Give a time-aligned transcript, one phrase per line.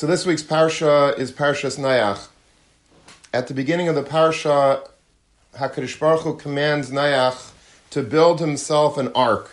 [0.00, 2.28] So this week's parsha is Parshas Nayach.
[3.34, 4.88] At the beginning of the parsha,
[5.56, 7.50] Hakadosh Baruch Hu commands Nayach
[7.90, 9.50] to build himself an ark.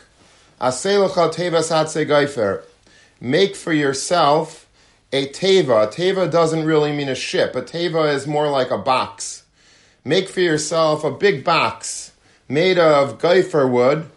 [3.20, 4.70] Make for yourself
[5.12, 5.94] a teva.
[5.94, 7.54] Teva doesn't really mean a ship.
[7.54, 9.44] A teva is more like a box.
[10.06, 12.14] Make for yourself a big box
[12.48, 14.10] made of geifer wood.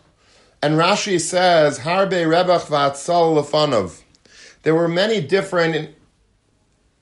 [0.63, 4.03] And Rashi says, Harbe rebach Vatsal lefanov.
[4.63, 5.97] There were many different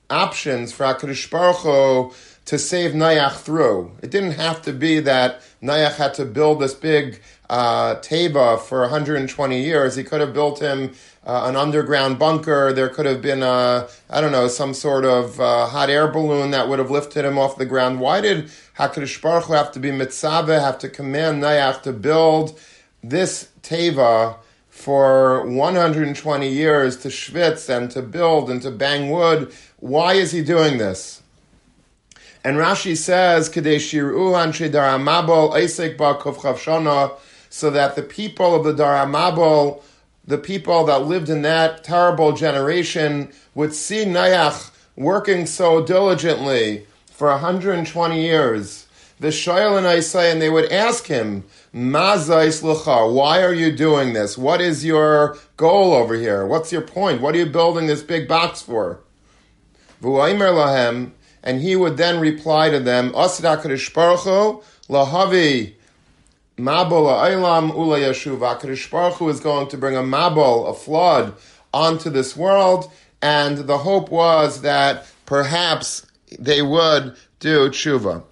[0.09, 2.13] options for HaKadosh Baruch Hu
[2.45, 3.91] to save Nayach through.
[4.01, 8.81] It didn't have to be that Nayach had to build this big uh, teva for
[8.81, 9.95] 120 years.
[9.95, 12.73] He could have built him uh, an underground bunker.
[12.73, 16.51] There could have been, a, I don't know, some sort of uh, hot air balloon
[16.51, 17.99] that would have lifted him off the ground.
[17.99, 22.59] Why did HaKadosh Baruch Hu have to be mitzvah, have to command Nayach to build
[23.03, 24.37] this teva
[24.69, 29.53] for 120 years to schwitz and to build and to bang wood?
[29.79, 31.21] Why is he doing this?
[32.43, 33.47] And Rashi says,
[37.51, 39.81] so that the people of the Dar Mabul,
[40.25, 47.29] the people that lived in that terrible generation, would see Nayach working so diligently for
[47.29, 48.85] 120 years.
[49.19, 51.43] The Shoyal and Isai, and they would ask him,
[51.73, 54.37] why are you doing this?
[54.37, 56.45] What is your goal over here?
[56.45, 57.21] What's your point?
[57.21, 59.01] What are you building this big box for?
[60.01, 63.45] And he would then reply to them, Asid
[64.89, 65.73] lahavi
[66.57, 68.39] mabul ha'olam ula yashuv.
[68.39, 71.35] HaKadosh is going to bring a mabul, a flood,
[71.73, 76.05] onto this world, and the hope was that perhaps
[76.37, 78.23] they would do tshuva.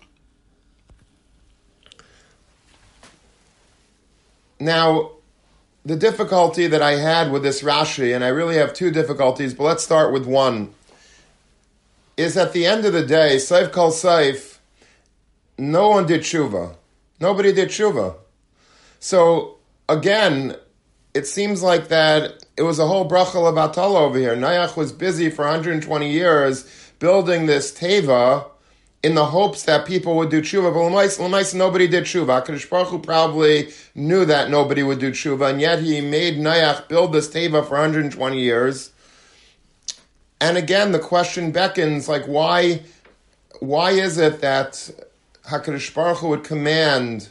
[4.60, 5.12] Now,
[5.86, 9.64] the difficulty that I had with this Rashi, and I really have two difficulties, but
[9.64, 10.74] let's start with one
[12.18, 14.58] is at the end of the day, Saif Kal Saif,
[15.58, 16.76] no one did tshuva.
[17.20, 18.16] Nobody did tshuva.
[19.00, 19.58] So
[19.88, 20.56] again,
[21.14, 24.36] it seems like that it was a whole bracha levatala over here.
[24.36, 26.66] Nayach was busy for 120 years
[27.00, 28.46] building this teva
[29.04, 30.74] in the hopes that people would do tshuva.
[30.74, 32.46] But Lamais, nobody did tshuva.
[32.46, 36.88] Kadosh Baruch Hu probably knew that nobody would do tshuva, and yet he made Nayach
[36.88, 38.92] build this teva for 120 years.
[40.40, 42.82] And again, the question beckons, like, why,
[43.60, 44.90] why is it that
[45.46, 47.30] HaKadosh Baruch Hu would command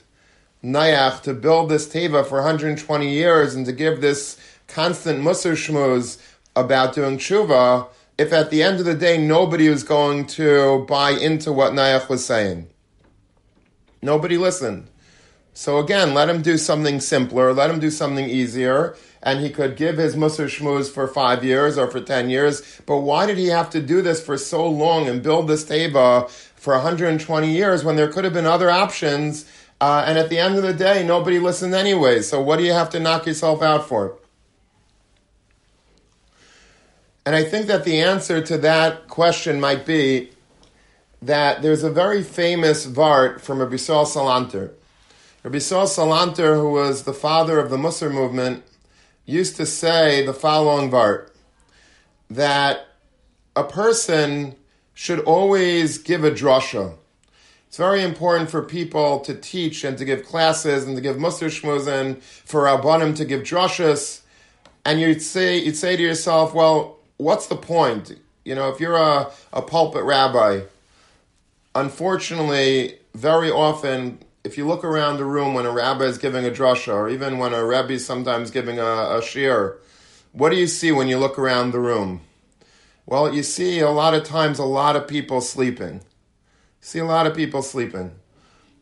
[0.65, 6.21] Nayach to build this teva for 120 years and to give this constant musar shmuz
[6.56, 7.87] about doing tshuva,
[8.19, 12.09] if at the end of the day nobody was going to buy into what Nayach
[12.09, 12.66] was saying?
[14.03, 14.89] Nobody listened.
[15.53, 18.97] So again, let him do something simpler, let him do something easier,
[19.27, 22.81] and he could give his Musar Shmuz for five years or for ten years.
[22.87, 26.31] But why did he have to do this for so long and build this Teva
[26.31, 29.45] for 120 years when there could have been other options?
[29.81, 32.23] Uh, and at the end of the day, nobody listened anyway.
[32.23, 34.17] So what do you have to knock yourself out for?
[37.27, 40.31] And I think that the answer to that question might be
[41.21, 44.71] that there's a very famous Vart from Rabbi Saul Salanter.
[45.43, 48.63] Rabbi Saul Salanter, who was the father of the Musar movement,
[49.27, 51.31] used to say the following vart
[52.31, 52.87] that
[53.55, 54.55] a person
[54.95, 56.95] should always give a drasha.
[57.67, 61.49] It's very important for people to teach and to give classes and to give Musar
[61.49, 64.23] Shmuzen, for Rabbanim to give drashas.
[64.85, 68.17] And you'd say, you'd say to yourself, well, what's the point?
[68.45, 70.61] You know, if you're a, a pulpit rabbi,
[71.75, 76.51] unfortunately, very often if you look around the room when a rabbi is giving a
[76.51, 79.77] drasha, or even when a rabbi is sometimes giving a, a shir,
[80.31, 82.21] what do you see when you look around the room?
[83.07, 85.95] Well, you see a lot of times a lot of people sleeping.
[85.95, 86.01] You
[86.81, 88.12] see a lot of people sleeping.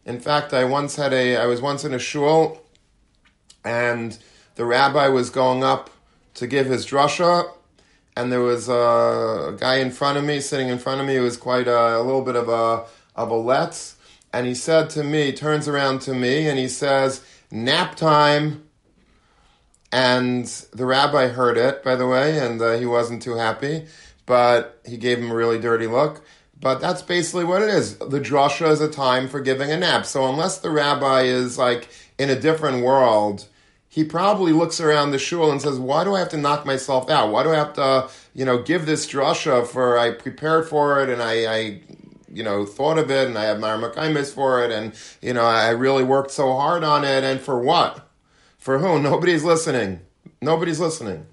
[0.04, 2.62] In fact, I once had a, I was once in a shul,
[3.64, 4.18] and
[4.56, 5.88] the rabbi was going up
[6.34, 7.50] to give his drasha,
[8.16, 11.22] and there was a, guy in front of me, sitting in front of me, who
[11.22, 12.84] was quite a, a little bit of a
[13.16, 13.93] of a letz,
[14.34, 18.64] and he said to me, turns around to me, and he says, nap time.
[19.92, 23.86] And the rabbi heard it, by the way, and uh, he wasn't too happy,
[24.26, 26.24] but he gave him a really dirty look.
[26.60, 27.96] But that's basically what it is.
[27.98, 30.04] The drasha is a time for giving a nap.
[30.04, 31.88] So unless the rabbi is like
[32.18, 33.46] in a different world,
[33.88, 37.08] he probably looks around the shul and says, "Why do I have to knock myself
[37.08, 37.30] out?
[37.30, 41.08] Why do I have to, you know, give this drasha for I prepared for it
[41.08, 41.80] and I, I
[42.34, 44.92] you know, thought of it and I have my Makaimis for it and,
[45.22, 48.06] you know, I really worked so hard on it and for what?
[48.58, 49.00] For who?
[49.00, 50.00] Nobody's listening.
[50.42, 51.26] Nobody's listening.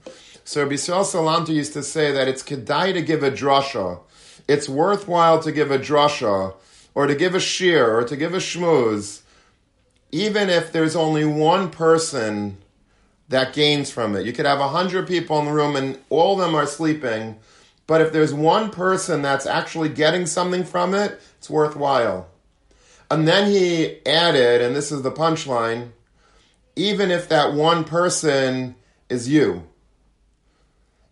[0.44, 4.00] So Rabbi Yisrael Salanter used to say that it's kedai to give a drasha.
[4.48, 6.54] It's worthwhile to give a drasha,
[6.94, 9.22] or to give a shir, or to give a shmooze,
[10.12, 12.58] even if there's only one person
[13.30, 14.26] that gains from it.
[14.26, 17.40] You could have a hundred people in the room and all of them are sleeping,
[17.88, 22.28] but if there's one person that's actually getting something from it, it's worthwhile.
[23.10, 25.92] And then he added, and this is the punchline,
[26.76, 28.76] even if that one person
[29.10, 29.68] is you.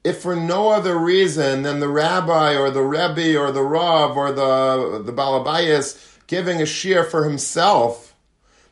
[0.04, 4.32] If for no other reason than the rabbi or the rebbe or the rav or
[4.32, 8.16] the, the balabayas giving a shir for himself,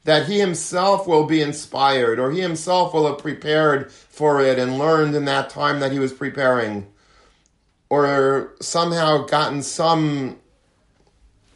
[0.06, 4.80] that he himself will be inspired or he himself will have prepared for it and
[4.80, 6.88] learned in that time that he was preparing
[7.90, 10.38] or somehow gotten some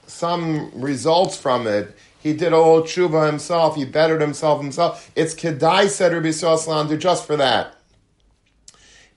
[0.07, 1.95] some results from it.
[2.19, 3.75] He did a little tshuva himself.
[3.75, 5.09] He bettered himself himself.
[5.15, 7.75] It's kedai said Rabbi Yisrael just for that.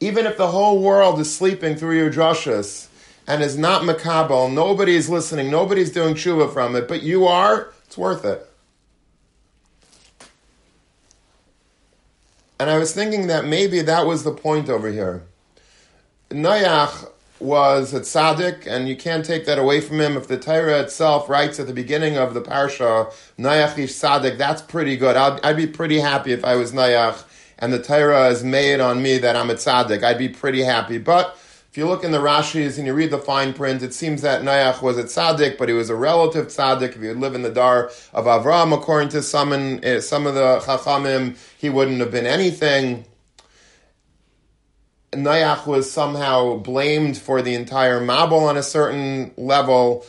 [0.00, 2.88] Even if the whole world is sleeping through your drushes
[3.26, 7.98] and is not makabel, nobody's listening, nobody's doing tshuva from it, but you are, it's
[7.98, 8.48] worth it.
[12.58, 15.24] And I was thinking that maybe that was the point over here.
[16.34, 17.08] Noach
[17.38, 20.16] was a tzaddik, and you can't take that away from him.
[20.16, 24.60] If the Torah itself writes at the beginning of the parsha, Noach is tzaddik, that's
[24.60, 25.16] pretty good.
[25.16, 27.22] I'd, I'd be pretty happy if I was Noach,
[27.60, 30.02] and the Torah is made on me that I'm a tzaddik.
[30.02, 30.98] I'd be pretty happy.
[30.98, 31.38] But
[31.70, 34.42] if you look in the Rashis and you read the fine print, it seems that
[34.42, 36.96] Noach was a tzaddik, but he was a relative tzaddik.
[36.96, 40.26] If he would live in the dar of Avram, according to some, in, eh, some
[40.26, 43.04] of the Chachamim, he wouldn't have been anything.
[45.16, 50.04] Noach was somehow blamed for the entire Mabul on a certain level.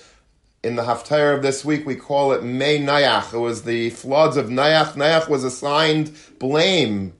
[0.64, 3.34] In the Haftarah of this week, we call it May Noach.
[3.34, 4.94] It was the floods of Noach.
[4.94, 7.14] Noach was assigned blame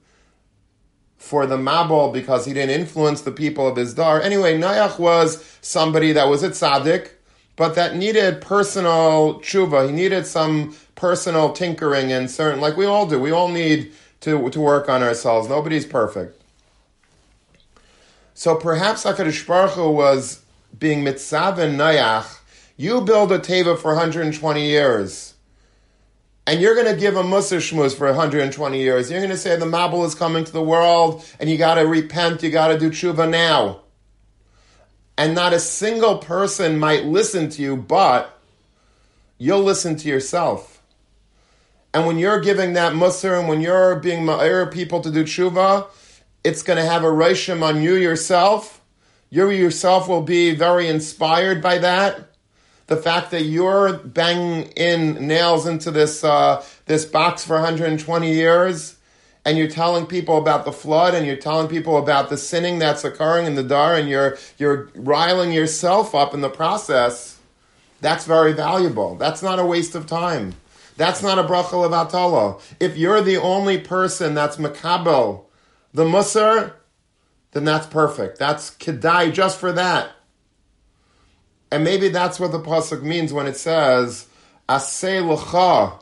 [1.16, 4.20] for the Mabul because he didn't influence the people of his dar.
[4.20, 7.10] Anyway, Noach was somebody that was a tzaddik,
[7.56, 9.86] but that needed personal tshuva.
[9.86, 13.18] He needed some personal tinkering and certain, like we all do.
[13.18, 15.48] We all need to, to work on ourselves.
[15.48, 16.42] Nobody's perfect.
[18.36, 20.42] So perhaps HaKadosh Baruch Hu was
[20.78, 22.38] being mitzav and Noach.
[22.76, 25.32] You build a teva for 120 years
[26.46, 29.10] and you're going to give a Musar Shmuz for 120 years.
[29.10, 31.86] You're going to say the Mabul is coming to the world and you got to
[31.86, 33.80] repent, you got to do tshuva now.
[35.16, 38.38] And not a single person might listen to you, but
[39.38, 40.82] you'll listen to yourself.
[41.94, 45.86] And when you're giving that Musar and when you're being Ma'ir people to do tshuva,
[46.44, 48.80] it's going to have a Rishim on you yourself.
[49.30, 52.26] You yourself will be very inspired by that
[52.86, 58.96] the fact that you're banging in nails into this uh, this box for 120 years,
[59.44, 63.04] and you're telling people about the flood, and you're telling people about the sinning that's
[63.04, 67.38] occurring in the dar, and you're you're riling yourself up in the process.
[68.00, 69.16] That's very valuable.
[69.16, 70.54] That's not a waste of time.
[70.96, 72.60] That's not a bracha levatala.
[72.78, 75.45] If you're the only person that's makabel,
[75.92, 76.72] the musar,
[77.52, 78.38] then that's perfect.
[78.38, 80.10] That's kedai just for that.
[81.70, 84.26] And maybe that's what the pasuk means when it says,
[84.68, 85.98] "Asay l'cha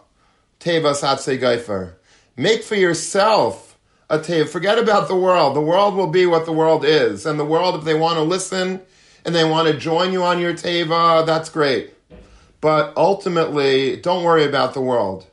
[0.60, 1.94] tevas atzei geifer."
[2.36, 3.78] Make for yourself
[4.10, 4.48] a teva.
[4.48, 5.56] Forget about the world.
[5.56, 8.22] The world will be what the world is, and the world, if they want to
[8.22, 8.82] listen
[9.24, 11.94] and they want to join you on your teva, that's great.
[12.60, 15.26] But ultimately, don't worry about the world.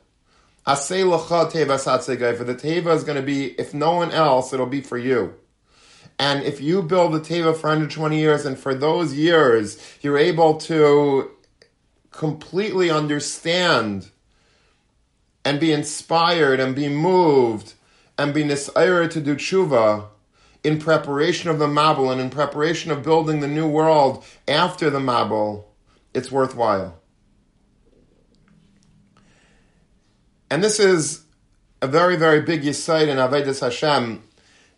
[0.66, 2.46] Asay l'cha tevas atzei geifer.
[2.46, 5.34] The teva is going to be, if no one else, it'll be for you.
[6.18, 10.54] And if you build the teva for 120 years, and for those years you're able
[10.58, 11.30] to
[12.12, 14.10] completely understand
[15.44, 17.74] and be inspired and be moved
[18.16, 20.06] and be nisayra to do tshuva
[20.62, 25.00] in preparation of the Mabul and in preparation of building the new world after the
[25.00, 25.64] Mabul,
[26.14, 27.01] it's worthwhile.
[30.52, 31.24] And this is
[31.80, 34.22] a very, very big yisaid in Avedis Hashem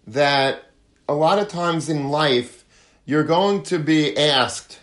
[0.06, 0.70] that
[1.08, 2.64] a lot of times in life,
[3.04, 4.78] you're going to be asked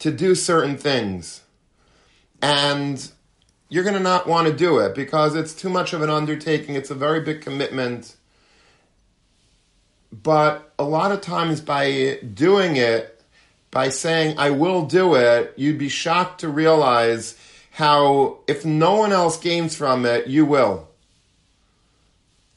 [0.00, 1.40] to do certain things.
[2.42, 3.10] And
[3.70, 6.74] you're going to not want to do it because it's too much of an undertaking.
[6.74, 8.14] It's a very big commitment.
[10.12, 13.22] But a lot of times, by doing it,
[13.70, 17.38] by saying, I will do it, you'd be shocked to realize
[17.80, 20.86] how, if no one else gains from it, you will.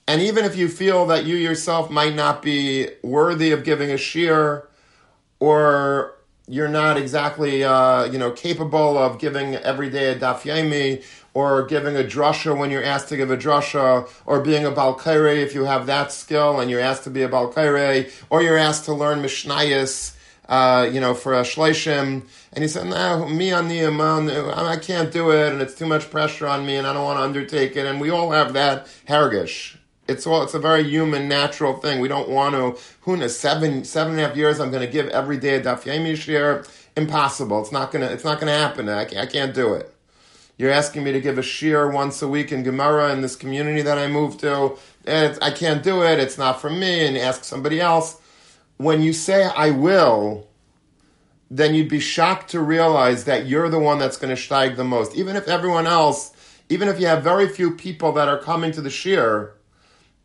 [0.06, 3.98] And even if you feel that you yourself might not be worthy of giving a
[3.98, 4.68] shir,
[5.39, 6.15] or
[6.46, 11.01] you're not exactly, uh, you know, capable of giving every day a daf yomi,
[11.34, 15.42] or giving a drasha when you're asked to give a drasha, or being a balkaire
[15.42, 18.84] if you have that skill and you're asked to be a balkaire, or you're asked
[18.86, 20.15] to learn mishnayis,
[20.50, 22.24] uh, you know, for a shleishim.
[22.54, 25.88] And he said, no, me on the amount, I can't do it, and it's too
[25.88, 27.86] much pressure on me, and I don't want to undertake it.
[27.86, 29.78] And we all have that hergish.
[30.08, 32.02] It's all, it's a very human, natural thing.
[32.02, 34.92] We don't want to, who knows, seven, seven and a half years, I'm going to
[34.92, 36.66] give every day a daf yomi shir.
[36.96, 37.62] Impossible.
[37.62, 38.90] It's not going to, it's not going to happen.
[38.90, 39.96] I can't, I can't do it.
[40.58, 43.82] You're asking me to give a shir once a week in Gemara in this community
[43.82, 44.78] that I moved to.
[45.06, 46.20] And I can't do it.
[46.20, 47.08] It's not for me.
[47.08, 48.22] And ask somebody else.
[48.77, 50.48] When you say I will,
[51.50, 54.84] then you'd be shocked to realize that you're the one that's going to steig the
[54.84, 55.15] most.
[55.15, 56.32] Even if everyone else,
[56.70, 59.53] even if you have very few people that are coming to the shir,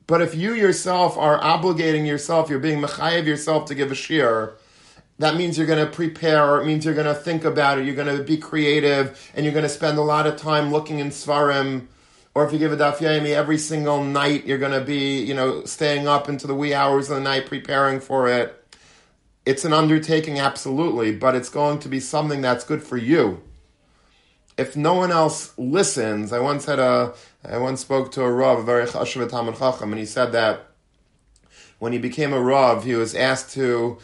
[0.07, 4.55] but if you yourself are obligating yourself, you're being mechayev yourself to give a shir,
[5.19, 7.85] that means you're going to prepare, or it means you're going to think about it,
[7.85, 10.99] you're going to be creative, and you're going to spend a lot of time looking
[11.01, 11.89] in Svarim.
[12.35, 15.35] Or if you give a daf yomi every single night, you're going to be, you
[15.35, 18.55] know, staying up into the wee hours of the night preparing for it.
[19.45, 23.43] It's an undertaking, absolutely, but it's going to be something that's good for you.
[24.57, 28.59] If no one else listens, I once had a, I once spoke to a rav,
[28.59, 30.67] a very chashuv Talmud Chacham, and he said that
[31.79, 33.99] when he became a rav, he was asked to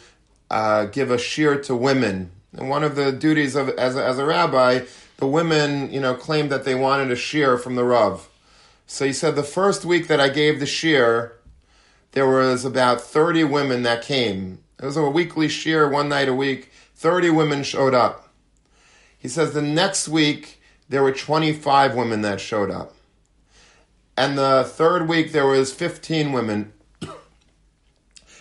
[0.49, 2.31] uh, give a shir to women.
[2.53, 4.85] And one of the duties of as a, as a rabbi,
[5.17, 8.29] the women, you know, claimed that they wanted a shir from the Rav.
[8.87, 11.37] So he said the first week that I gave the shir,
[12.11, 14.59] there was about 30 women that came.
[14.79, 16.71] It was a weekly shir, one night a week.
[16.95, 18.29] 30 women showed up.
[19.17, 22.93] He says the next week, there were 25 women that showed up.
[24.15, 26.73] And the third week, there was 15 women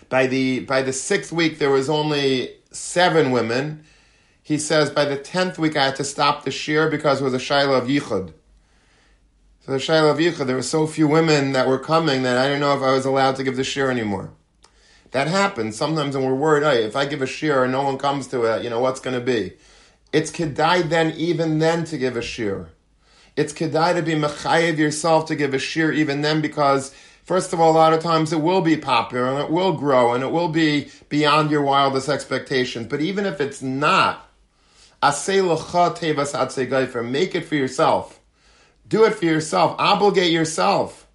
[0.09, 3.85] by the by the sixth week, there was only seven women.
[4.45, 7.33] He says by the tenth week, I had to stop the shir because it was
[7.33, 8.35] a shaila of yichud.
[9.61, 12.45] So the shaila of yichud, there were so few women that were coming that I
[12.49, 14.33] didn't know if I was allowed to give the shir anymore.
[15.13, 16.63] That happens sometimes, and we're worried.
[16.63, 19.01] Hey, if I give a shir and no one comes to it, you know what's
[19.01, 19.55] going to be.
[20.13, 22.69] It's kedai then, even then, to give a shir.
[23.37, 27.61] It's kedai to be mechayev yourself to give a shir even then because First of
[27.61, 30.31] all, a lot of times it will be popular and it will grow and it
[30.31, 32.87] will be beyond your wildest expectations.
[32.87, 34.29] But even if it's not,
[37.03, 38.21] make it for yourself.
[38.89, 39.77] Do it for yourself.
[39.79, 41.07] Obligate yourself.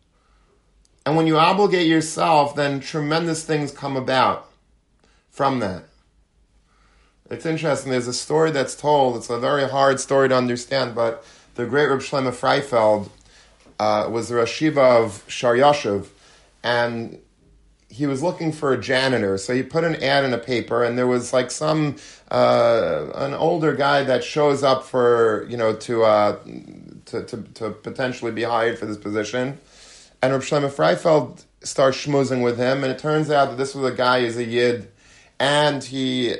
[1.05, 4.49] And when you obligate yourself, then tremendous things come about
[5.29, 5.85] from that.
[7.29, 7.91] It's interesting.
[7.91, 9.15] There's a story that's told.
[9.15, 11.23] It's a very hard story to understand, but
[11.55, 13.09] the great Reb Shlomo Freifeld
[13.79, 16.07] uh, was the Rashiva of Shor Yoshuv,
[16.63, 17.19] and
[17.99, 19.37] he was looking for a janitor.
[19.37, 21.97] So he put an ad in a paper, and there was like some
[22.31, 26.39] uh, an older guy that shows up for you know to, uh,
[27.07, 29.57] to, to to potentially be hired for this position.
[30.21, 33.91] And Reb Shlomo Freifeld starts schmoozing with him, and it turns out that this was
[33.91, 34.89] a guy who's a yid,
[35.37, 36.35] and he,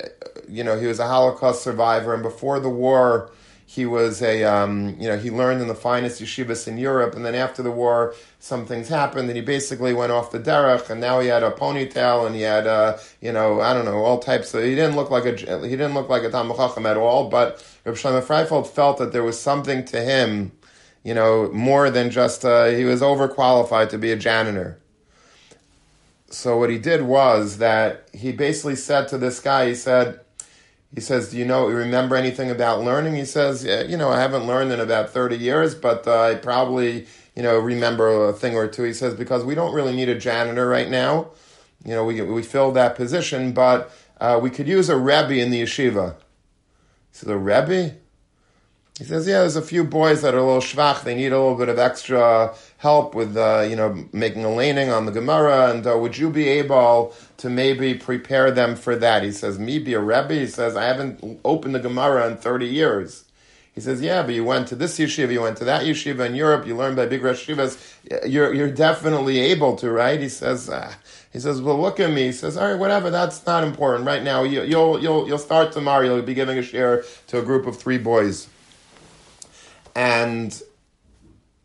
[0.48, 3.32] you know, he was a Holocaust survivor, and before the war
[3.70, 7.24] he was a, um, you know, he learned in the finest yeshivas in Europe, and
[7.24, 11.00] then after the war, some things happened, and he basically went off the derech, and
[11.00, 14.18] now he had a ponytail, and he had, uh, you know, I don't know, all
[14.18, 14.64] types of.
[14.64, 15.34] He didn't look like a,
[15.68, 19.22] he didn't look like a Talmud at all, but Reb Shlomo Freifeld felt that there
[19.22, 20.52] was something to him,
[21.04, 24.80] you know, more than just uh, he was overqualified to be a janitor.
[26.32, 30.22] So what he did was that he basically said to this guy, he said
[30.94, 31.68] he says, "Do you know?
[31.68, 35.38] Remember anything about learning?" He says, yeah, "You know, I haven't learned in about thirty
[35.38, 38.84] years, but uh, I probably, you know, remember a thing or two.
[38.84, 41.30] He says because we don't really need a janitor right now.
[41.86, 45.52] You know, we we filled that position, but uh, we could use a rebbe in
[45.52, 47.96] the yeshiva." He says, "A rebbe?"
[49.00, 51.06] He says, "Yeah, there's a few boys that are a little schwach.
[51.06, 54.90] They need a little bit of extra help with, uh, you know, making a laning
[54.90, 55.72] on the Gemara.
[55.72, 59.80] And uh, would you be able to maybe prepare them for that?" He says, "Me
[59.80, 63.24] be a rebbe." He says, "I haven't opened the Gemara in thirty years."
[63.74, 66.36] He says, "Yeah, but you went to this yeshiva, you went to that yeshiva in
[66.36, 67.80] Europe, you learned by big yeshivas.
[68.28, 70.70] You're you're definitely able to, right?" He says.
[70.70, 70.92] Uh,
[71.32, 73.10] he says, "Well, look at me." He says, "All right, whatever.
[73.10, 74.44] That's not important right now.
[74.44, 76.04] You, will you'll you'll start tomorrow.
[76.04, 78.49] You'll be giving a share to a group of three boys."
[80.00, 80.62] And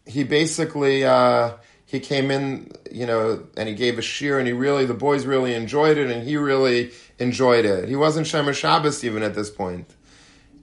[0.07, 1.53] he basically uh,
[1.87, 5.25] he came in, you know, and he gave a shir, and he really the boys
[5.25, 7.89] really enjoyed it, and he really enjoyed it.
[7.89, 9.89] He wasn't Shemer Shabbos even at this point.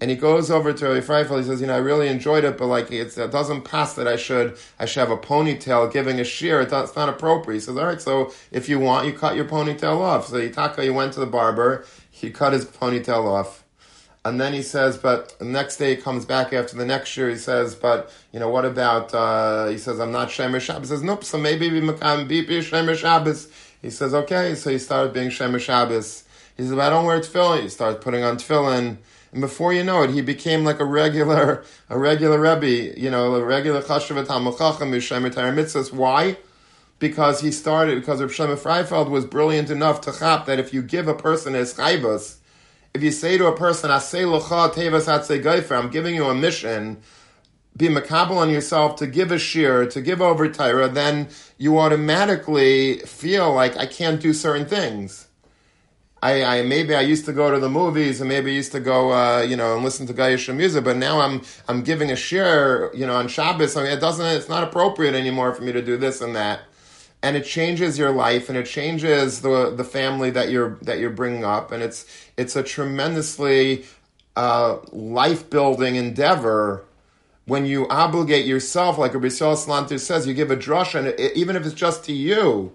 [0.01, 2.65] And he goes over to Rabbi He says, "You know, I really enjoyed it, but
[2.65, 6.59] like it doesn't pass that I should I should have a ponytail giving a shear.
[6.59, 9.97] It's not appropriate." He says, "All right, so if you want, you cut your ponytail
[10.01, 11.85] off." So Yitaka, he went to the barber.
[12.09, 13.60] He cut his ponytail off.
[14.23, 17.27] And then he says, but the next day he comes back after the next year.
[17.29, 19.13] He says, but you know what about?
[19.13, 20.89] Uh, he says, I'm not Shemer Shabbos.
[20.89, 21.23] He says, nope.
[21.23, 21.97] So maybe we beep
[22.47, 23.51] be Shemer Shabbos.
[23.81, 24.53] He says, okay.
[24.53, 26.23] So he started being Shemer Shabbos.
[26.55, 27.63] He says, but I don't wear tefillin.
[27.63, 28.97] He starts putting on tefillin.
[29.31, 33.33] And before you know it, he became like a regular, a regular Rebbe, you know,
[33.33, 35.91] a regular Chashavat HaMachacham, Yishemer Mitzvahs.
[35.91, 36.37] Why?
[36.99, 40.83] Because he started, because Reb Shlomo Freifeld was brilliant enough to chap that if you
[40.83, 42.37] give a person his chaybas,
[42.93, 47.01] if you say to a person, I say tevas I'm giving you a mission,
[47.77, 52.99] be makabel on yourself to give a shir, to give over Torah, then you automatically
[52.99, 55.27] feel like I can't do certain things.
[56.23, 58.79] I, I, maybe I used to go to the movies and maybe I used to
[58.79, 62.15] go, uh, you know, and listen to Gayish music, but now I'm I'm giving a
[62.15, 63.75] share, you know, on Shabbos.
[63.75, 66.61] I mean, it doesn't, it's not appropriate anymore for me to do this and that
[67.23, 71.09] and it changes your life and it changes the the family that you're that you're
[71.09, 72.05] bringing up and it's
[72.37, 73.85] it's a tremendously
[74.35, 76.85] uh, life building endeavor
[77.45, 81.55] when you obligate yourself like Rabbi Salanter says you give a drush and it, even
[81.55, 82.71] if it's just to you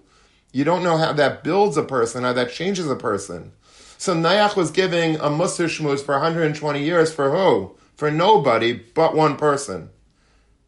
[0.52, 3.52] you don't know how that builds a person how that changes a person
[3.98, 7.76] so Nayach was giving a Musar Shmuz for 120 years for who?
[7.96, 9.90] For nobody but one person.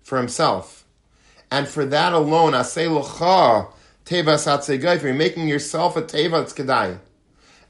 [0.03, 0.78] For himself.
[1.51, 3.73] And for that alone, asay locha
[4.05, 6.99] teva you're making yourself a teva kedai.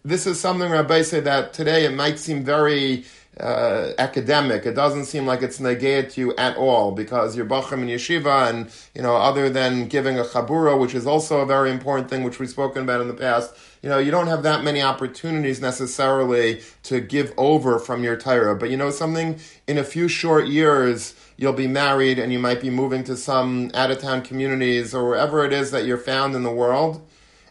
[0.04, 3.04] This is something Rabbi said that today it might seem very
[3.40, 4.66] uh, academic.
[4.66, 8.50] It doesn't seem like it's negate to you at all because you're bachim and yeshiva,
[8.50, 12.24] and you know, other than giving a chabura, which is also a very important thing,
[12.24, 13.54] which we've spoken about in the past.
[13.82, 18.56] You know, you don't have that many opportunities necessarily to give over from your Torah.
[18.56, 19.38] But you know something?
[19.68, 23.70] In a few short years, you'll be married and you might be moving to some
[23.72, 27.08] out of town communities or wherever it is that you're found in the world.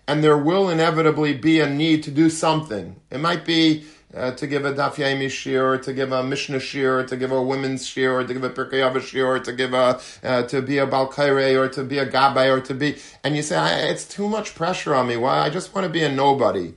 [0.08, 2.98] And there will inevitably be a need to do something.
[3.10, 6.62] It might be uh, to give a Daf Yomi shir, or to give a Mishnah
[6.62, 9.40] shir, or to give a women's shir, or to give a Pirkei Avos shir, or
[9.40, 12.74] to give a uh, to be a Balkaire, or to be a Gabbai, or to
[12.74, 15.18] be, and you say it's too much pressure on me.
[15.18, 15.40] Why?
[15.40, 16.74] I just want to be a nobody.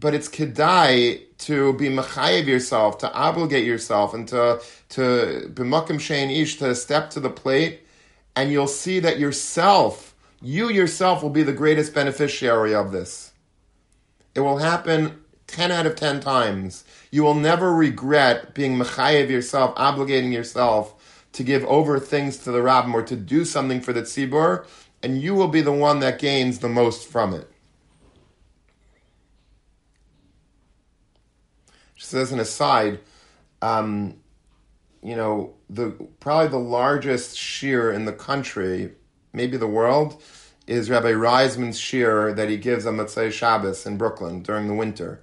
[0.00, 6.30] But it's kedai to be mechayev yourself, to obligate yourself, and to to b'makim shein
[6.30, 7.80] ish to step to the plate,
[8.36, 13.32] and you'll see that yourself, you yourself, will be the greatest beneficiary of this.
[14.36, 16.84] It will happen ten out of ten times.
[17.10, 22.60] You will never regret being mechayev yourself, obligating yourself to give over things to the
[22.60, 24.64] rabbim or to do something for the tzibur,
[25.02, 27.50] and you will be the one that gains the most from it.
[31.98, 33.00] Just as an aside,
[33.60, 34.14] um,
[35.02, 38.92] you know, the probably the largest shear in the country,
[39.32, 40.22] maybe the world,
[40.68, 45.20] is Rabbi Reisman's shear that he gives on Motzei Shabbos in Brooklyn during the winter.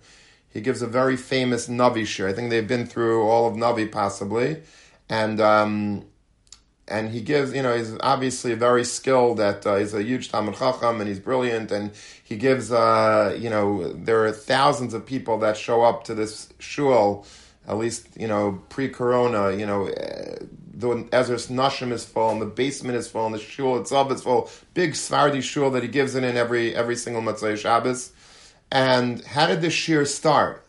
[0.49, 2.27] He gives a very famous Navi shear.
[2.27, 4.61] I think they've been through all of Navi possibly,
[5.09, 6.05] and um,
[6.87, 10.55] and he gives, you know, he's obviously very skilled at, uh, he's a huge Talmud
[10.55, 11.91] Chacham and he's brilliant and
[12.23, 16.49] he gives, uh, you know, there are thousands of people that show up to this
[16.59, 17.25] shul,
[17.67, 20.35] at least, you know, pre-corona, you know, uh,
[20.77, 24.21] the Ezras Nashim is full and the basement is full and the shul itself is
[24.21, 24.49] full.
[24.73, 28.11] Big Svardi shul that he gives it in every, every single Motzei Shabbos.
[28.71, 30.63] And how did this shir start?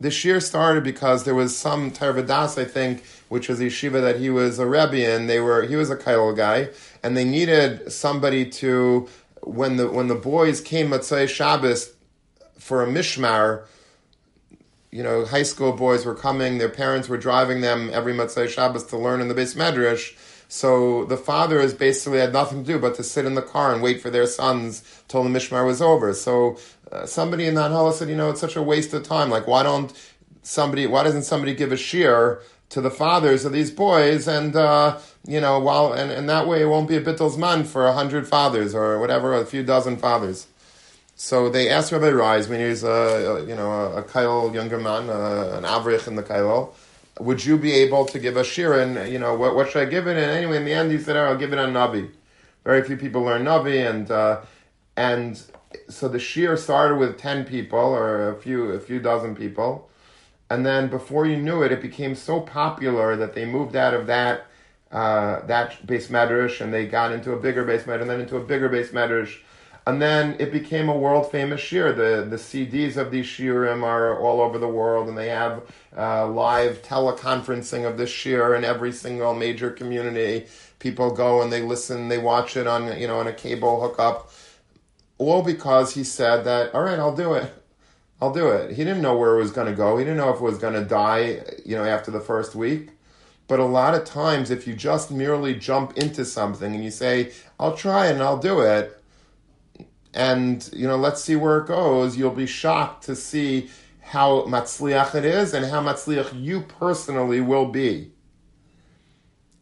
[0.00, 4.00] The shir started because there was some Torah Vodaas, I think, which was a yeshiva
[4.00, 5.26] that he was a rebbe in.
[5.26, 6.70] They were he was a kail guy,
[7.02, 9.08] and they needed somebody to
[9.42, 11.94] when the when the boys came Motzei Shabbos
[12.58, 13.64] for a mishmar.
[14.90, 16.58] You know, high school boys were coming.
[16.58, 20.16] Their parents were driving them every Motzei Shabbos to learn in the beis medrash.
[20.48, 23.82] So the fathers basically had nothing to do but to sit in the car and
[23.82, 26.14] wait for their sons till the mishmar was over.
[26.14, 26.58] So
[26.90, 29.28] uh, somebody in that hall said, you know, it's such a waste of time.
[29.28, 29.92] Like, why don't
[30.42, 34.28] somebody, why doesn't somebody give a shear to the fathers of these boys?
[34.28, 37.64] And, uh, you know, while, and, and that way it won't be a bittel's man
[37.64, 40.46] for a hundred fathers or whatever, a few dozen fathers.
[41.20, 44.54] So they asked Rabbi Rise when he was a, a you know a, a Kail
[44.54, 46.76] younger man, uh, an avrich in the Kail,
[47.18, 49.90] would you be able to give a shir and you know what what should I
[49.90, 50.16] give it?
[50.16, 52.08] And anyway, in the end, he said, oh, "I'll give it on Navi."
[52.64, 54.42] Very few people learn Navi, and uh,
[54.96, 55.42] and
[55.88, 59.87] so the shir started with ten people or a few a few dozen people,
[60.50, 64.06] and then before you knew it, it became so popular that they moved out of
[64.06, 64.46] that
[64.90, 68.36] uh, that beis medrash and they got into a bigger beis medrash and then into
[68.36, 69.38] a bigger beis medrash.
[69.86, 71.92] And then it became a world famous shir.
[71.92, 75.62] The the CDs of these shirim are all over the world, and they have
[75.96, 80.46] uh, live teleconferencing of this shir in every single major community.
[80.78, 84.30] People go and they listen, they watch it on you know on a cable hookup
[85.18, 87.52] all because he said that, all right, I'll do it.
[88.20, 88.72] I'll do it.
[88.72, 89.96] He didn't know where it was going to go.
[89.96, 92.90] He didn't know if it was going to die, you know, after the first week.
[93.46, 97.32] But a lot of times, if you just merely jump into something and you say,
[97.58, 99.02] I'll try and I'll do it,
[100.12, 105.14] and, you know, let's see where it goes, you'll be shocked to see how matzliach
[105.14, 108.10] it is and how matzliach you personally will be.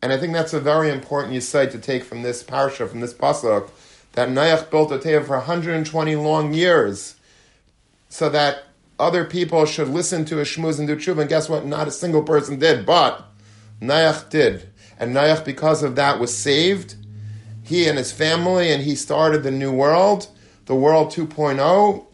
[0.03, 3.12] And I think that's a very important insight to take from this parsha, from this
[3.12, 3.69] pasuk,
[4.12, 7.16] that Noach built a teva for 120 long years,
[8.09, 8.64] so that
[8.99, 11.21] other people should listen to a shmuz and do tshuva.
[11.21, 11.66] And guess what?
[11.66, 13.27] Not a single person did, but
[13.81, 14.71] Noach did.
[14.99, 16.97] And Noach, because of that, was saved.
[17.62, 20.29] He and his family, and he started the new world,
[20.66, 22.07] the world 2.0.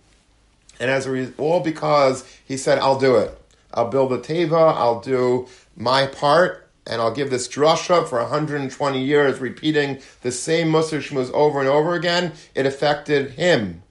[0.80, 3.38] And as a result, all because he said, I'll do it.
[3.74, 9.02] I'll build a teva, I'll do my part, and I'll give this drasha for 120
[9.02, 12.32] years, repeating the same Musar Shmuz over and over again.
[12.54, 13.81] It affected him.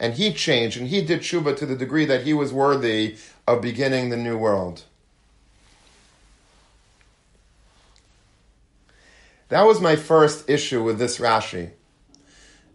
[0.00, 3.60] And he changed, and he did tshuva to the degree that he was worthy of
[3.60, 4.84] beginning the new world.
[9.48, 11.70] That was my first issue with this Rashi.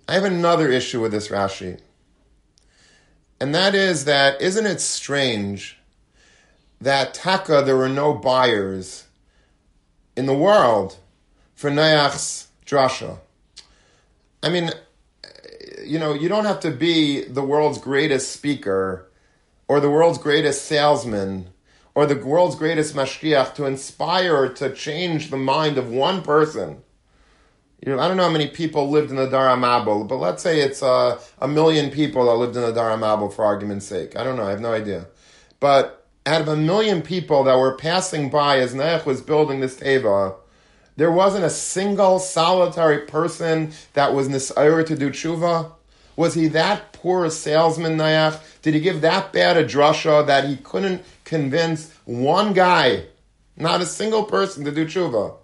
[0.08, 1.80] I have another issue with this Rashi.
[3.40, 5.78] And that is that, isn't it strange
[6.82, 9.06] that Taka, there were no buyers
[10.16, 10.98] in the world
[11.54, 13.20] for Noach's drasha?
[14.42, 14.72] I mean,
[15.84, 19.10] you know, you don't have to be the world's greatest speaker
[19.68, 21.50] or the world's greatest salesman
[21.96, 26.82] or the world's greatest mashgiach to inspire to change the mind of one person.
[27.86, 30.42] You know, I don't know how many people lived in the Dar HaMabul, but let's
[30.42, 34.16] say it's uh, a million people that lived in the Dar HaMabul for argument's sake.
[34.16, 34.46] I don't know.
[34.46, 35.08] I have no idea.
[35.60, 39.76] But out of a million people that were passing by as Noach was building this
[39.76, 40.36] teva,
[40.96, 45.72] there wasn't a single solitary person that was nisayr to do tshuva.
[46.16, 48.40] Was he that poor a salesman, Noach?
[48.62, 53.06] Did he give that bad a drasha that he couldn't convince one guy,
[53.58, 55.36] not a single person, to do tshuva?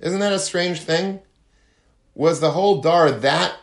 [0.00, 1.20] Isn't that a strange thing?
[2.14, 3.56] Was the whole dar that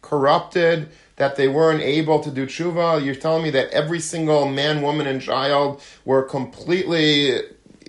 [0.00, 3.04] corrupted that they weren't able to do tshuva?
[3.04, 7.40] You're telling me that every single man, woman, and child were completely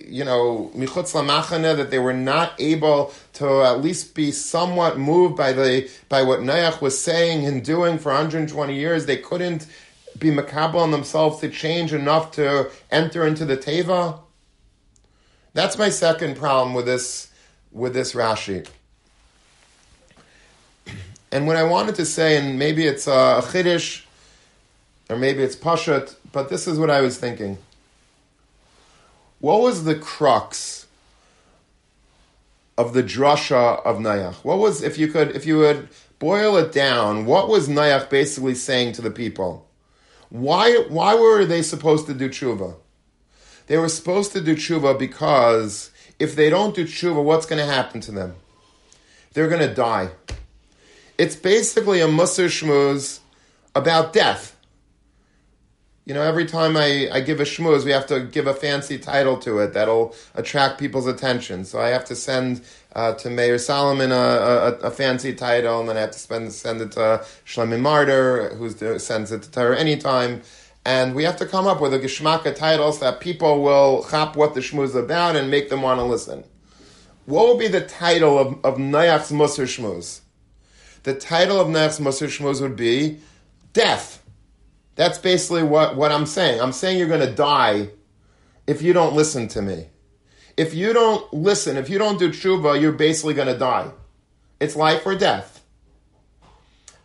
[0.08, 5.36] you know, michutz lamachane, that they were not able to at least be somewhat moved
[5.36, 9.06] by the by what Noach was saying and doing for 120 years.
[9.06, 9.66] They couldn't
[10.18, 14.20] be makabel on themselves to change enough to enter into the teva.
[15.54, 17.30] That's my second problem with this
[17.70, 18.66] with this Rashi.
[21.34, 24.04] And what I wanted to say, and maybe it's uh, a chiddush,
[25.08, 27.56] or maybe it's pashat, but this is what I was thinking.
[29.42, 30.86] What was the crux
[32.78, 34.36] of the drasha of Nayach?
[34.44, 35.88] What was, if you could, if you would
[36.20, 39.66] boil it down, what was Nayach basically saying to the people?
[40.30, 42.76] Why, why were they supposed to do tshuva?
[43.66, 47.66] They were supposed to do tshuva because if they don't do tshuva, what's going to
[47.66, 48.36] happen to them?
[49.32, 50.10] They're going to die.
[51.18, 53.18] It's basically a Musar Shmuz
[53.74, 54.51] about death.
[56.04, 58.98] You know, every time I, I give a shmooze, we have to give a fancy
[58.98, 61.64] title to it that'll attract people's attention.
[61.64, 62.62] So I have to send
[62.94, 66.52] uh, to Meir Solomon a, a, a, fancy title, and then I have to spend,
[66.52, 70.42] send it to Shlomi Marder, who sends it to Torah anytime.
[70.84, 74.54] And we have to come up with a geshmaka titles that people will chop what
[74.54, 76.42] the shmooze is about and make them want to listen.
[77.26, 80.20] What would be the title of, of Nayach's Musar Shmooze?
[81.04, 83.20] The title of Nayach's Musar Shmooze would be
[83.72, 84.21] Death.
[84.94, 86.60] That's basically what, what I'm saying.
[86.60, 87.90] I'm saying you're going to die
[88.66, 89.86] if you don't listen to me.
[90.56, 93.90] If you don't listen, if you don't do tshuva, you're basically going to die.
[94.60, 95.64] It's life or death.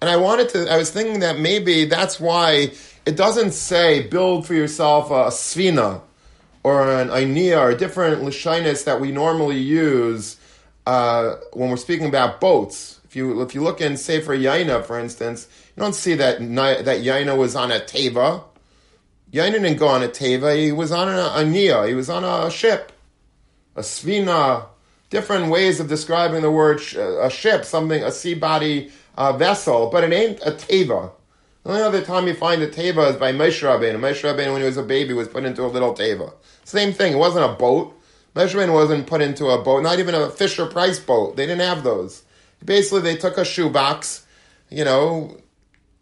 [0.02, 2.71] And I wanted to, I was thinking that maybe that's why
[3.06, 6.02] it doesn't say build for yourself a svina
[6.63, 10.38] or an ainia or different lishinas that we normally use
[10.86, 13.00] uh, when we're speaking about boats.
[13.06, 17.03] If you, if you look in Sefer Yaina, for instance, you don't see that that
[17.03, 18.43] Yaina was on a teva.
[19.31, 20.57] Yaina didn't go on a teva.
[20.57, 21.85] He was on a, a nia.
[21.85, 22.91] He was on a ship,
[23.75, 24.65] a svina.
[25.11, 29.91] Different ways of describing the word sh- a ship, something a sea body uh, vessel,
[29.91, 31.11] but it ain't a teva.
[31.63, 33.99] The only other time you find a teva is by Moshe Rabbeinu.
[33.99, 36.33] Moshe Rabbeinu, when he was a baby, was put into a little teva.
[36.63, 37.13] Same thing.
[37.13, 37.93] It wasn't a boat.
[38.35, 39.83] Moshe wasn't put into a boat.
[39.83, 41.37] Not even a Fisher Price boat.
[41.37, 42.23] They didn't have those.
[42.65, 44.25] Basically, they took a shoebox,
[44.69, 45.37] you know,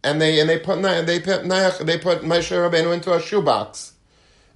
[0.05, 1.43] and they and they put they put
[1.85, 3.93] they put Moshe Rabbeinu into a shoebox,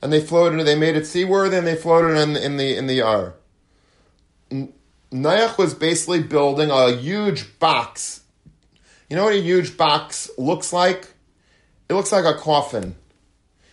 [0.01, 0.63] and they floated.
[0.65, 3.33] They made it seaworthy, and they floated in, in the in the yar.
[5.11, 8.21] Noach was basically building a huge box.
[9.09, 11.07] You know what a huge box looks like?
[11.89, 12.95] It looks like a coffin.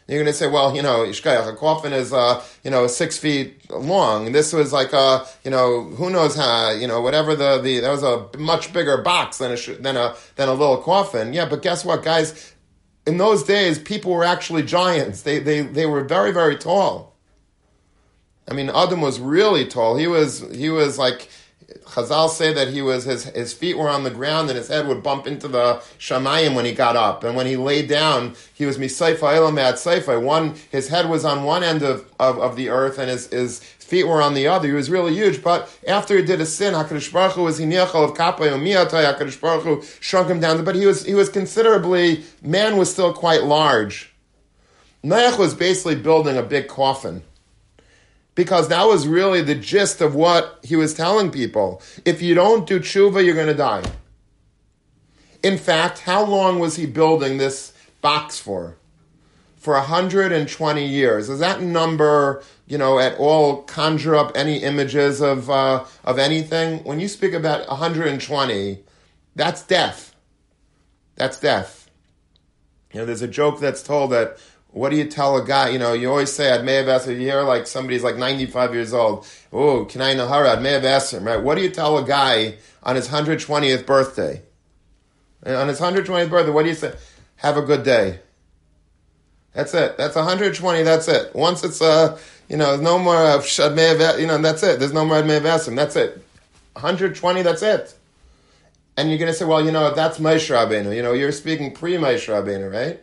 [0.08, 3.68] You're going to say, well, you know, a coffin is, uh, you know, six feet
[3.70, 4.30] long.
[4.30, 7.90] This was like a, you know, who knows how, you know, whatever the, the that
[7.90, 11.32] was a much bigger box than a than a than a little coffin.
[11.32, 12.54] Yeah, but guess what, guys?
[13.04, 15.22] In those days, people were actually giants.
[15.22, 17.16] They they they were very very tall.
[18.48, 19.96] I mean, Adam was really tall.
[19.96, 21.28] He was he was like
[21.84, 24.86] Chazal say that he was his his feet were on the ground and his head
[24.86, 28.64] would bump into the shamayim when he got up, and when he laid down, he
[28.64, 30.22] was misayfa elamad seifa.
[30.22, 33.58] One his head was on one end of, of, of the earth and his his
[33.58, 34.68] feet were on the other.
[34.68, 35.42] He was really huge.
[35.42, 39.12] But after he did a sin, Hakadosh Baruch Hu was hiniachal of kapay umiyatai.
[39.12, 43.12] Hakadosh Baruch Hu shrunk him down, but he was he was considerably man was still
[43.12, 44.14] quite large.
[45.04, 47.22] Noach was basically building a big coffin
[48.36, 51.82] because that was really the gist of what he was telling people.
[52.04, 53.82] If you don't do tshuva, you're going to die.
[55.42, 58.76] In fact, how long was he building this box for?
[59.56, 61.28] For 120 years.
[61.28, 66.84] Does that number, you know, at all conjure up any images of, uh, of anything?
[66.84, 68.78] When you speak about 120,
[69.34, 70.14] that's death.
[71.16, 71.90] That's death.
[72.92, 74.38] You know, there's a joke that's told that
[74.76, 75.70] what do you tell a guy?
[75.70, 78.74] You know, you always say, I'd may have asked, you hear like somebody's like 95
[78.74, 79.26] years old.
[79.50, 80.50] Oh, can I nahara?
[80.50, 81.42] I'd may have asked him, right?
[81.42, 84.42] What do you tell a guy on his 120th birthday?
[85.46, 86.94] On his 120th birthday, what do you say?
[87.36, 88.20] Have a good day.
[89.54, 89.96] That's it.
[89.96, 90.82] That's 120.
[90.82, 91.34] That's it.
[91.34, 92.18] Once it's, uh,
[92.50, 94.78] you know, no more, uh, I may have, you know, that's it.
[94.78, 95.74] There's no more I may have asked him.
[95.74, 96.22] That's it.
[96.74, 97.94] 120, that's it.
[98.98, 100.94] And you're going to say, well, you know, that's Moshe Rabbeinu.
[100.94, 103.00] You know, you're speaking pre-Moshe Rabbeinu, right?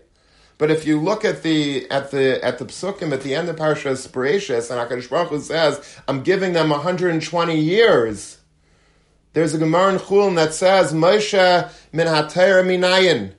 [0.57, 3.55] But if you look at the at the at the psukim at the end of
[3.55, 8.37] Parashas Bereshis, and Hakadosh Baruch Hu says, "I'm giving them 120 years."
[9.33, 13.33] There's a Gemara in Chulin that says, "Moshe min minayin."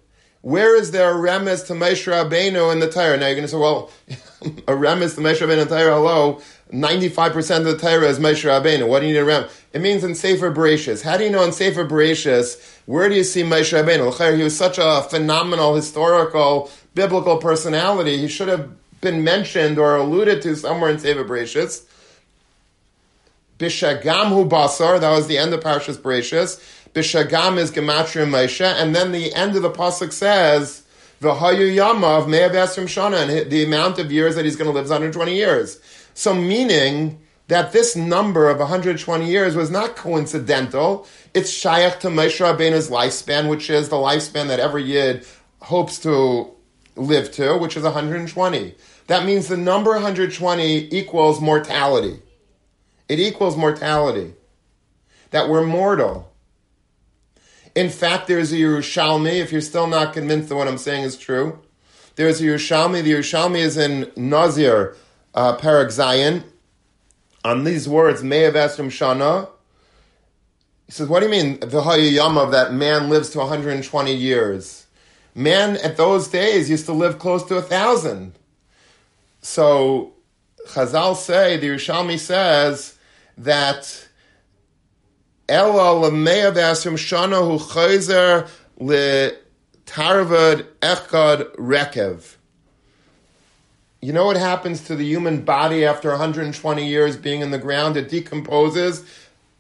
[0.44, 3.16] Where is there a remez to Moshe Rabbeinu in the Torah?
[3.16, 3.90] Now you're going to say, well,
[4.68, 8.44] a remez to Moshe Rabbeinu in the Torah, hello, 95% of the Torah is Moshe
[8.44, 8.86] Rabbeinu.
[8.86, 9.48] What do you need a rem?
[9.72, 11.02] It means in Sefer Bereshis.
[11.02, 14.36] How do you know in Sefer Bereshis, where do you see Moshe Rabbeinu?
[14.36, 20.42] He was such a phenomenal historical biblical personality, he should have been mentioned or alluded
[20.42, 21.84] to somewhere in Sefer Bereshis.
[23.58, 26.60] Bishagam hu basar, that was the end of Parshas Bereshis.
[26.92, 30.84] Bishagam is Gematria Moshe, and then the end of the pasuk says,
[31.20, 34.84] V'hayu yamav me'av esrim shana, and the amount of years that he's going to live
[34.84, 35.80] is 120 years.
[36.14, 41.06] So meaning that this number of 120 years was not coincidental.
[41.34, 45.26] It's shaykh to Moshe Rabbeinu's lifespan, which is the lifespan that every yid
[45.60, 46.54] hopes to
[46.96, 48.74] live to, which is 120.
[49.06, 52.20] That means the number 120 equals mortality.
[53.08, 54.34] It equals mortality.
[55.30, 56.32] That we're mortal.
[57.74, 61.16] In fact, there's a Yerushalmi, if you're still not convinced that what I'm saying is
[61.16, 61.58] true.
[62.14, 63.02] There's a Yerushalmi.
[63.02, 64.96] The Yerushalmi is in Nazir,
[65.34, 66.44] uh, Perek Zayin.
[67.44, 69.48] On these words, Me'av Esrim Shana.
[70.86, 74.83] He says, what do you mean, the Hayyam of that man lives to 120 years?
[75.34, 78.34] Man at those days used to live close to a thousand.
[79.40, 80.14] So
[80.68, 82.96] Chazal say, the Yerushalmi says
[83.36, 84.08] that
[85.48, 89.32] Ela lemeya v'asrim shana hu chayzer le
[89.84, 92.36] tarvad echad rekev.
[94.00, 97.96] You know what happens to the human body after 120 years being in the ground?
[97.96, 99.04] It decomposes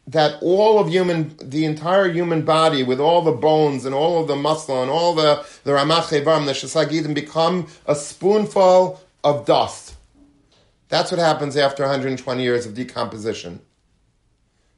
[0.06, 4.28] that all of human, the entire human body, with all the bones and all of
[4.28, 9.96] the muscle and all the the ramach the shasagidim, become a spoonful of dust.
[10.88, 13.60] That's what happens after 120 years of decomposition.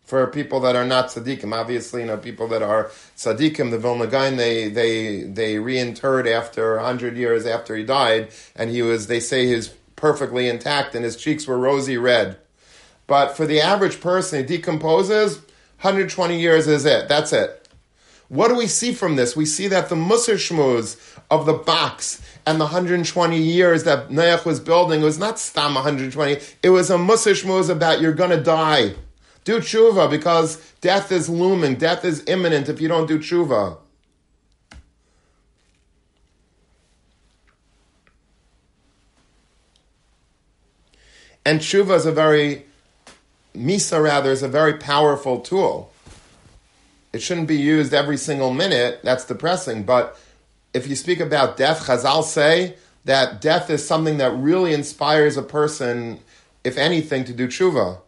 [0.05, 4.07] For people that are not tzaddikim, obviously, you know, people that are tzaddikim, the Vilna
[4.07, 9.19] Gaon, they they they reinterred after 100 years after he died, and he was, they
[9.19, 12.39] say, he was perfectly intact, and his cheeks were rosy red.
[13.07, 15.38] But for the average person, it decomposes,
[15.81, 17.09] 120 years is it.
[17.09, 17.69] That's it.
[18.29, 19.37] What do we see from this?
[19.37, 20.99] We see that the Musar Shmuz
[21.31, 26.40] of the box and the 120 years that Noach was building was not Stam 120.
[26.62, 28.95] It was a Musar Shmuz about you're going to die.
[29.45, 31.77] Do tshuva because death is looming.
[31.77, 33.79] Death is imminent if you don't do tshuva.
[41.45, 42.65] And tshuva is a very
[43.57, 45.92] Misa, rather, is a very powerful tool.
[47.12, 49.01] It shouldn't be used every single minute.
[49.03, 49.85] That's depressing.
[49.85, 50.19] But
[50.75, 55.42] if you speak about death, Chazal say that death is something that really inspires a
[55.42, 56.21] person,
[56.64, 58.01] if anything, to do tshuva.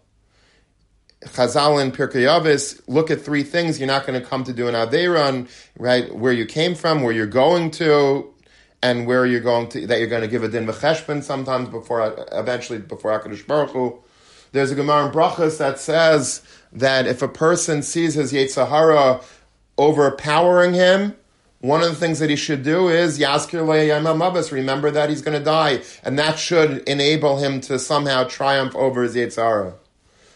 [1.25, 4.69] Chazal and Pirkei Avos look at three things you're not going to come to do
[4.69, 6.15] an Adeiran, right?
[6.15, 8.33] Where you came from, where you're going to,
[8.83, 12.27] and where you're going to that you're going to give a din v'cheshbon sometimes before
[12.33, 13.99] eventually before Hakadosh Baruch Hu.
[14.53, 19.21] There's a Gemara in Brachas that says that if a person sees his Yetzer Hara
[19.77, 21.17] overpowering him,
[21.61, 25.37] one of the things that he should do is Yaskir Mabas, remember that he's going
[25.37, 29.75] to die, and that should enable him to somehow triumph over his Yetzer Hara.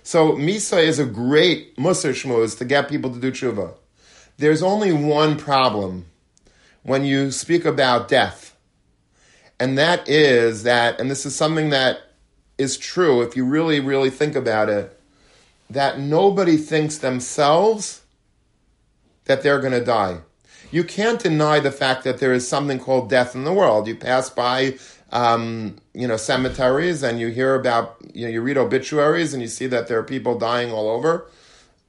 [0.02, 3.74] So Misa is a great Musar Shmuz to get people to do tshuva.
[4.36, 6.06] There's only one problem
[6.82, 8.56] when you speak about death,
[9.60, 12.00] and that is that, and this is something that
[12.62, 14.98] is true if you really, really think about it,
[15.68, 18.02] that nobody thinks themselves
[19.24, 20.18] that they're going to die.
[20.70, 23.86] You can't deny the fact that there is something called death in the world.
[23.86, 24.78] You pass by,
[25.10, 29.48] um, you know, cemeteries and you hear about, you know, you read obituaries and you
[29.48, 31.26] see that there are people dying all over.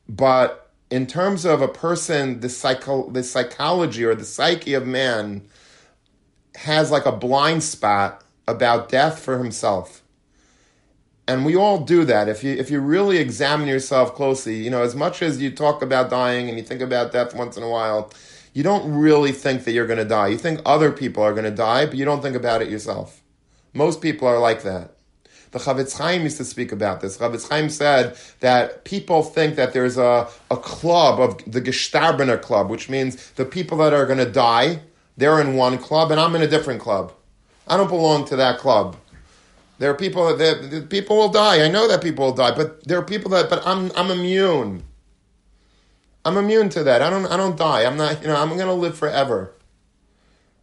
[0.09, 5.47] But in terms of a person, the psycho, the psychology or the psyche of man
[6.55, 10.02] has like a blind spot about death for himself
[11.27, 14.81] and we all do that if you if you really examine yourself closely you know
[14.81, 17.69] as much as you talk about dying and you think about death once in a
[17.69, 18.11] while
[18.53, 21.43] you don't really think that you're going to die you think other people are going
[21.43, 23.21] to die but you don't think about it yourself
[23.73, 24.93] most people are like that
[25.53, 27.19] the Chafetz Chaim used to speak about this.
[27.19, 32.71] Chafetz Chaim said that people think that there's a, a club of the Gestarbener club,
[32.71, 34.79] which means the people that are going to die,
[35.15, 37.13] they're in one club, and I'm in a different club.
[37.67, 38.97] I don't belong to that club.
[39.83, 41.61] There are people that people will die.
[41.61, 43.49] I know that people will die, but there are people that.
[43.49, 44.83] But I'm I'm immune.
[46.23, 47.01] I'm immune to that.
[47.01, 47.83] I don't I don't die.
[47.83, 48.21] I'm not.
[48.21, 48.37] You know.
[48.37, 49.53] I'm to live forever.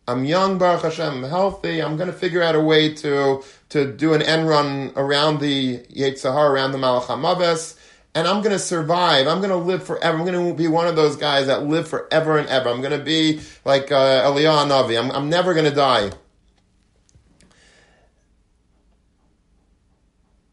[0.09, 1.23] I'm young, Baruch Hashem.
[1.23, 1.83] I'm healthy.
[1.83, 6.33] I'm to figure out a way to to do an end run around the Yetzer
[6.33, 7.79] Hara, around the Malach Hamaves,
[8.15, 9.27] and I'm to survive.
[9.27, 10.17] I'm to live forever.
[10.17, 12.71] I'm to be one of those guys that live forever and ever.
[12.71, 14.99] I'm to be like uh, Eliyahu Navi.
[14.99, 16.11] I'm, I'm never to die.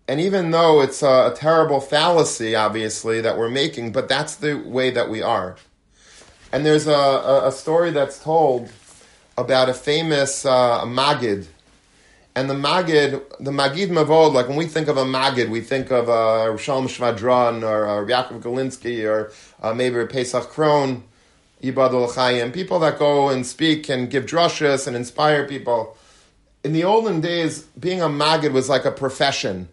[0.07, 4.55] And even though it's a, a, terrible fallacy, obviously, that we're making, but that's the
[4.55, 5.57] way that we are.
[6.53, 8.71] And there's a, a, a story that's told
[9.37, 11.47] about a famous uh, Magid.
[12.35, 15.91] And the Magid, the Magid Mavod, like when we think of a Magid, we think
[15.91, 21.01] of uh, Shalom Schwadron or uh, Yaakov Galinsky or uh, maybe Pesach Krohn,
[21.61, 25.97] Ibadul Chayim, people that go and speak and give drushes and inspire people.
[26.63, 29.67] In the olden days, being a Magid was like a profession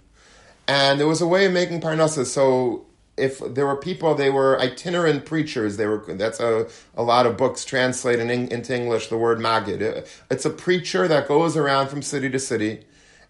[0.67, 2.33] and there was a way of making parnassus.
[2.33, 5.77] So if there were people, they were itinerant preachers.
[5.77, 9.09] They were that's a, a lot of books translated in, into English.
[9.09, 10.07] The word magid.
[10.31, 12.85] It's a preacher that goes around from city to city,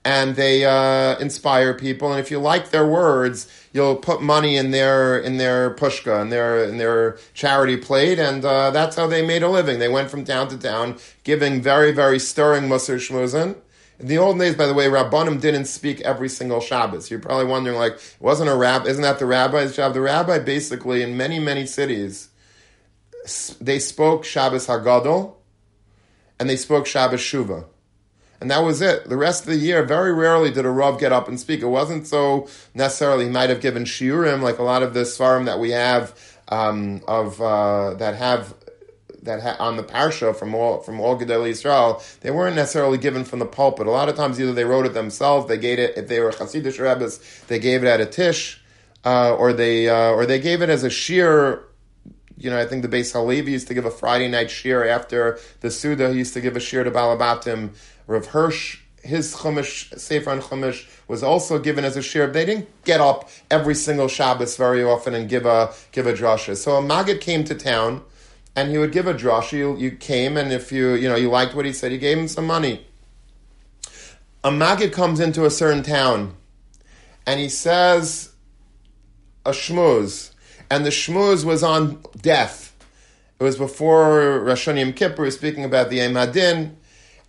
[0.04, 2.10] and they uh, inspire people.
[2.10, 6.30] And if you like their words, you'll put money in their in their pushka in
[6.30, 9.80] their in their charity plate, and uh, that's how they made a living.
[9.80, 13.56] They went from town to town, giving very very stirring musar shmuzin
[13.98, 17.10] in the old days, by the way, Rabbanim didn't speak every single Shabbos.
[17.10, 18.86] You're probably wondering, like, wasn't a rab?
[18.86, 19.94] Isn't that the rabbi's job?
[19.94, 22.30] The rabbi, basically, in many many cities,
[23.60, 25.34] they spoke Shabbos Hagadol,
[26.40, 27.66] and they spoke Shabbos Shuva,
[28.40, 29.08] and that was it.
[29.08, 31.60] The rest of the year, very rarely did a rav get up and speak.
[31.60, 33.26] It wasn't so necessarily.
[33.26, 37.00] He might have given shiurim, like a lot of the svarim that we have um,
[37.06, 38.54] of uh, that have
[39.24, 43.24] that ha- on the parsha from all from all Gedolei Israel, they weren't necessarily given
[43.24, 43.86] from the pulpit.
[43.86, 46.30] A lot of times, either they wrote it themselves, they gave it if they were
[46.30, 48.62] Hasidic rabbis, they gave it at a tish,
[49.04, 51.62] uh, or they uh, or they gave it as a shiur.
[52.36, 55.38] You know, I think the Beis Halevi used to give a Friday night shiur after
[55.60, 56.10] the Suda.
[56.10, 57.70] He used to give a shiur to Balabatim.
[58.06, 62.32] Rav Hirsch his chumash, Sefer and chumash, was also given as a shiur.
[62.32, 66.56] They didn't get up every single Shabbos very often and give a give a drasha.
[66.56, 68.02] So a maggid came to town
[68.56, 69.52] and he would give a drush.
[69.52, 72.18] You, you came, and if you you know you liked what he said, you gave
[72.18, 72.86] him some money.
[74.42, 76.34] A maggid comes into a certain town,
[77.26, 78.32] and he says
[79.44, 80.32] a shmuz,
[80.70, 82.74] and the shmuz was on death.
[83.40, 86.76] It was before Rosh Yom Kippur, speaking about the Yom Hadin,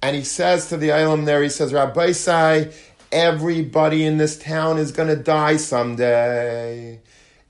[0.02, 2.72] and he says to the Ilam there, he says, Rabbi Sai,
[3.12, 7.00] everybody in this town is going to die someday.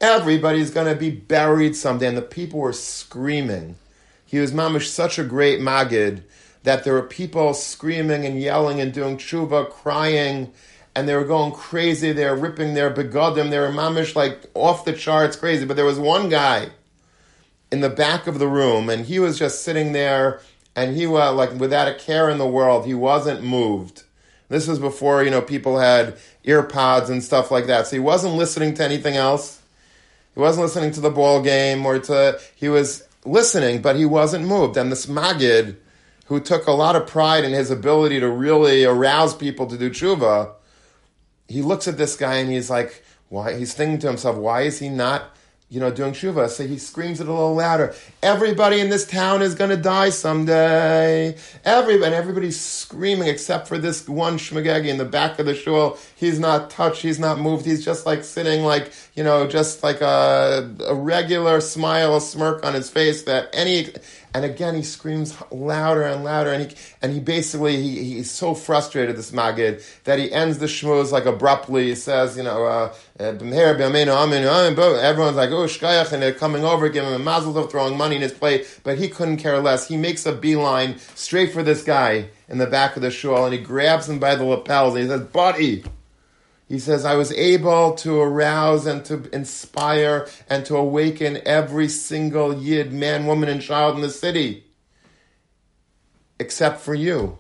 [0.02, 2.08] Everybody's going to be buried someday.
[2.08, 3.76] And the people were screaming.
[4.26, 6.24] He was mamish such a great magid
[6.64, 10.52] that there were people screaming and yelling and doing tshuva, crying,
[10.96, 12.12] and they were going crazy.
[12.12, 13.50] They were ripping their begodim.
[13.50, 15.66] They were mamish like off the charts crazy.
[15.66, 16.70] But there was one guy
[17.72, 20.42] in the back of the room, and he was just sitting there,
[20.76, 22.86] and he was like without a care in the world.
[22.86, 24.04] He wasn't moved.
[24.50, 28.36] This was before you know people had earpods and stuff like that, so he wasn't
[28.36, 29.62] listening to anything else.
[30.36, 34.46] He wasn't listening to the ball game or to, he was listening, but he wasn't
[34.46, 34.78] moved.
[34.78, 35.78] And this Magid
[36.26, 39.90] who took a lot of pride in his ability to really arouse people to do
[39.90, 40.52] tshuva,
[41.48, 43.58] he looks at this guy and he's like, why?
[43.58, 45.36] He's thinking to himself, why is he not
[45.70, 46.50] you know, doing tshuva.
[46.50, 47.96] So he screams it a little louder.
[48.26, 51.38] Everybody in this town is going to die someday.
[51.64, 56.00] Everybody, and everybody's screaming except for this one shmagegi in the back of the shul.
[56.16, 57.04] He's not touched.
[57.04, 57.68] He's not moved.
[57.68, 62.66] He's just like sitting like, you know, just like a, a regular smile, a smirk
[62.66, 63.90] on his face that any,
[64.34, 68.54] and again, he screams louder and louder, and he and he basically he, he's so
[68.54, 71.88] frustrated this magid that he ends the shmooze like abruptly.
[71.88, 73.56] He says, you know, uh, everyone's
[75.38, 78.34] like, oh shkayach, and they're coming over, giving him a mazel tov, throwing money his
[78.34, 79.88] plate, but he couldn't care less.
[79.88, 83.54] He makes a beeline straight for this guy in the back of the shul, and
[83.54, 85.84] he grabs him by the lapels, and he says, buddy.
[86.68, 92.58] He says, I was able to arouse and to inspire and to awaken every single
[92.58, 94.64] yid, man, woman, and child in the city,
[96.40, 97.38] except for you.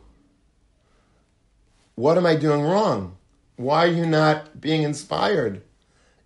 [1.95, 3.17] What am I doing wrong?
[3.55, 5.63] Why are you not being inspired?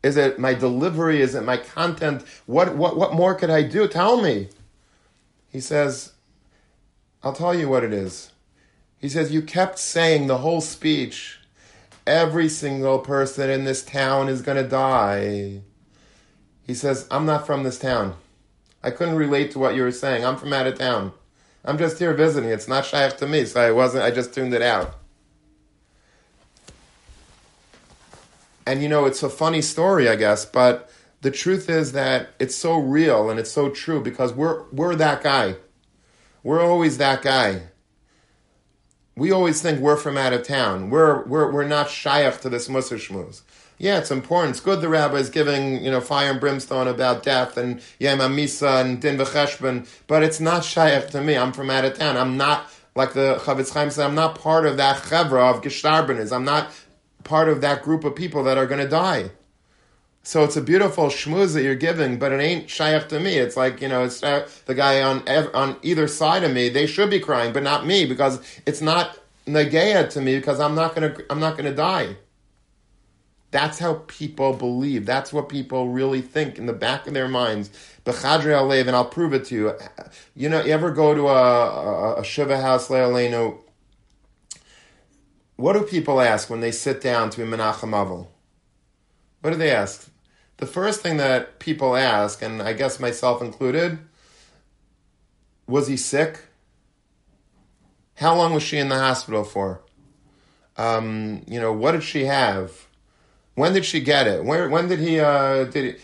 [0.01, 1.21] Is it my delivery?
[1.21, 2.23] Is it my content?
[2.45, 3.87] What, what, what more could I do?
[3.87, 4.49] Tell me.
[5.51, 6.13] He says,
[7.23, 8.31] I'll tell you what it is.
[8.97, 11.39] He says, You kept saying the whole speech
[12.07, 15.61] every single person in this town is going to die.
[16.65, 18.15] He says, I'm not from this town.
[18.81, 20.25] I couldn't relate to what you were saying.
[20.25, 21.11] I'm from out of town.
[21.65, 22.49] I'm just here visiting.
[22.49, 24.95] It's not shaykh to me, so I wasn't, I just tuned it out.
[28.69, 30.89] And you know, it's a funny story, I guess, but
[31.21, 35.23] the truth is that it's so real and it's so true because we're, we're that
[35.23, 35.55] guy.
[36.43, 37.63] We're always that guy
[39.19, 40.89] we always think we're from out of town.
[40.89, 43.41] We're, we're, we're not shaykh to this Musar Shmuz.
[43.77, 44.51] Yeah, it's important.
[44.51, 48.19] It's good the rabbi is giving, you know, fire and brimstone about death and Yom
[48.19, 51.37] Misa and Din V'cheshbon, but it's not shaykh to me.
[51.37, 52.17] I'm from out of town.
[52.17, 56.33] I'm not, like the Chafetz Chaim said, I'm not part of that chevra of Gestarbenis.
[56.33, 56.71] I'm not
[57.29, 59.31] part of that group of people that are going to die.
[60.23, 63.37] So it's a beautiful shmuz that you're giving, but it ain't shaykh to me.
[63.37, 66.69] It's like, you know, it's uh, the guy on on either side of me.
[66.69, 69.17] They should be crying, but not me because it's not
[69.47, 72.17] nageya to me because I'm not gonna I'm not gonna die.
[73.51, 75.05] That's how people believe.
[75.05, 77.71] That's what people really think in the back of their minds.
[78.05, 79.73] Bechadri alev, and I'll prove it to you.
[80.35, 83.57] You know, you ever go to a, a, a shiva house, le'aleinu?
[85.59, 88.27] What do people ask when they sit down to be menachem avel?
[89.41, 90.09] What do they ask?
[90.55, 93.99] The first thing that people ask, and I guess myself included,
[95.67, 96.39] was he sick?
[98.15, 99.81] How long was she in the hospital for?
[100.77, 102.87] Um, you know, what did she have?
[103.55, 104.45] When did she get it?
[104.45, 106.01] Where, when did he, uh, did he,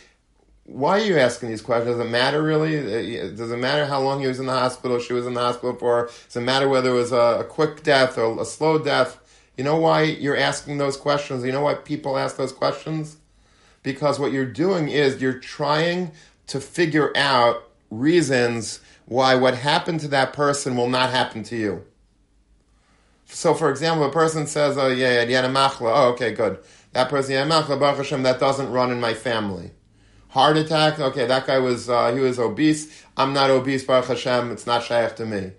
[0.65, 1.95] why are you asking these questions?
[1.95, 2.77] Does it matter really?
[2.77, 5.39] Uh, does it matter how long he was in the hospital, she was in the
[5.39, 6.07] hospital for?
[6.25, 9.21] Does it matter whether it was a, a quick death or a slow death?
[9.57, 11.43] You know why you're asking those questions?
[11.43, 13.17] You know why people ask those questions?
[13.85, 16.11] because what you're doing is you're trying
[16.47, 21.85] to figure out reasons why what happened to that person will not happen to you.
[23.27, 26.59] So, for example, a person says, "Oh yeah, yeah, machla." Oh, okay, good.
[26.93, 29.71] That person, yeah, machla, Baruch Hashem, that doesn't run in my family.
[30.29, 30.99] Heart attack.
[30.99, 33.03] Okay, that guy was uh, he was obese.
[33.15, 34.51] I'm not obese, Baruch Hashem.
[34.51, 35.51] It's not shaykh to me.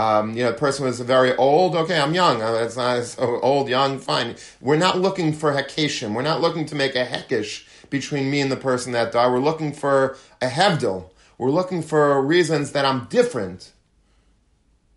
[0.00, 1.76] Um, you know, the person was very old.
[1.76, 2.40] Okay, I'm young.
[2.40, 4.34] Uh, it's not old, young, fine.
[4.58, 6.14] We're not looking for hekashim.
[6.14, 9.30] We're not looking to make a hekish between me and the person that died.
[9.30, 11.10] We're looking for a hevdil.
[11.36, 13.72] We're looking for reasons that I'm different.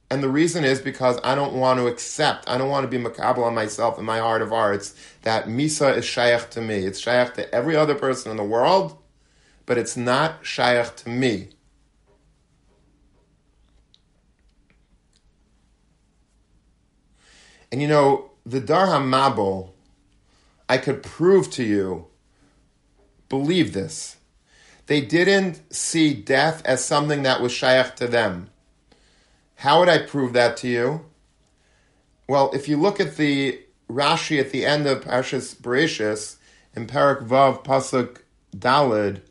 [0.09, 3.03] And the reason is because I don't want to accept, I don't want to be
[3.03, 6.85] makabel on myself in my heart of hearts that Misa is shaykh to me.
[6.85, 8.97] It's shaykh to every other person in the world,
[9.65, 11.49] but it's not shaykh to me.
[17.73, 19.71] And you know, the Dar HaMabul,
[20.69, 22.05] I could prove to you,
[23.29, 24.17] believe this.
[24.85, 28.51] They didn't see death as something that was shaykh to them.
[29.55, 31.05] How would I prove that to you?
[32.27, 33.59] Well, if you look at the
[33.89, 36.35] Rashi at the end of Parshas Bereshis,
[36.75, 38.17] in Perek Vav Pasuk
[38.55, 39.21] Dalid,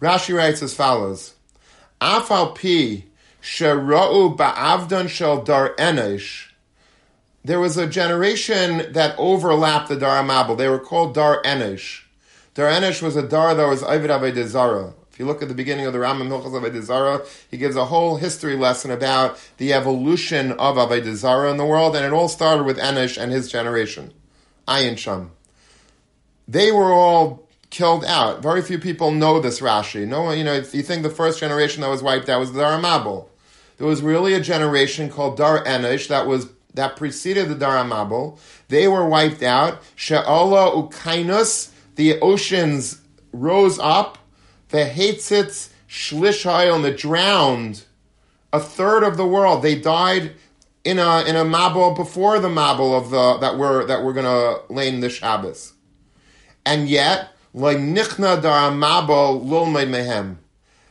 [0.00, 1.34] Rashi writes as follows:
[2.00, 3.06] Afal pi
[3.42, 6.52] shera'u ba'avdan shel dar enish
[7.44, 10.56] there was a generation that overlapped the Dar Mabel.
[10.56, 12.02] They were called Dar Enish.
[12.54, 14.94] Dar Enish was a Dar that was Ivid Avedizara.
[15.12, 18.16] If you look at the beginning of the Rambam Hilchas Avedizara, he gives a whole
[18.16, 22.78] history lesson about the evolution of Avedizara in the world, and it all started with
[22.78, 24.12] Enish and his generation,
[24.66, 25.30] Ayin Sham.
[26.48, 28.42] They were all killed out.
[28.42, 30.06] Very few people know this Rashi.
[30.06, 32.60] No one, you know, you think the first generation that was wiped out was the
[32.60, 33.30] Dar Mabel.
[33.76, 38.38] there was really a generation called Dar Enish that was that preceded the Dar Amabel.
[38.68, 39.80] They were wiped out.
[39.94, 43.00] She'ola ukainus, the oceans
[43.32, 44.18] rose up.
[44.68, 47.84] The Hatzitz Shlishayel, and the drowned
[48.52, 49.62] a third of the world.
[49.62, 50.32] They died
[50.84, 54.56] in a in a Mabel before the Mabel of the that we're that we're gonna
[54.70, 55.72] in the Shabbos.
[56.64, 60.36] And yet, like Nichna Dar Lulmaid Mehem.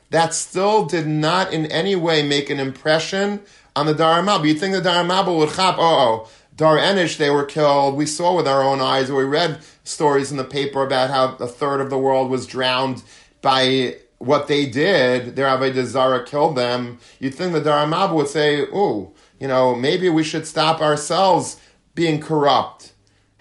[0.10, 3.42] That still did not in any way make an impression
[3.76, 4.46] on the Dar Mabel.
[4.46, 7.96] You think the Dar Mabel would chap, oh, oh, Dar Enish, they were killed.
[7.96, 11.36] We saw with our own eyes, or we read stories in the paper about how
[11.44, 13.04] a third of the world was drowned
[13.42, 15.36] by what they did.
[15.36, 17.00] Their Avodah Zara killed them.
[17.20, 21.60] You'd think the Dar Mabel would say, oh, you know, maybe we should stop ourselves
[21.96, 22.94] being corrupt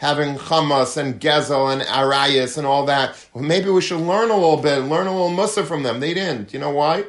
[0.03, 3.17] having Hamas and Gezel and Arias and all that.
[3.33, 6.01] Well, maybe we should learn a little bit, learn a little Musar from them.
[6.01, 6.53] They didn't.
[6.53, 7.05] You know why?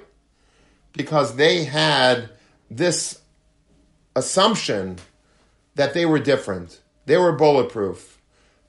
[0.94, 2.30] Because they had
[2.78, 3.22] this
[4.16, 4.98] assumption
[5.76, 6.82] that they were different.
[7.06, 8.20] They were bulletproof.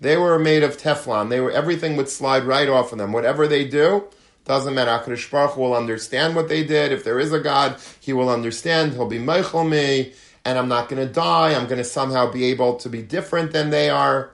[0.01, 1.31] They were made of Teflon.
[1.31, 3.13] They were everything would slide right off of them.
[3.13, 4.05] Whatever they do,
[4.45, 4.91] doesn't matter.
[4.91, 6.93] Hakadosh Baruch will understand what they did.
[6.93, 8.93] If there is a God, He will understand.
[8.93, 10.13] He'll be Meichel me,
[10.45, 11.55] and I'm not going to die.
[11.55, 14.33] I'm going to somehow be able to be different than they are.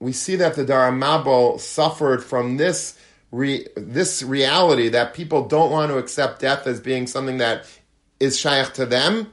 [0.00, 2.98] We see that the Dar Mabel suffered from this
[3.30, 7.66] re, this reality that people don't want to accept death as being something that
[8.20, 9.32] is shaykh to them.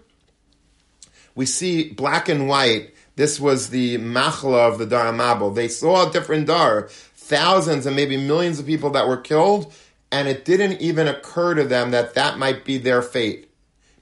[1.36, 2.94] We see black and white.
[3.16, 5.52] This was the machla of the Dar Mabel.
[5.52, 9.74] They saw a different Dar, thousands and maybe millions of people that were killed,
[10.12, 13.50] and it didn't even occur to them that that might be their fate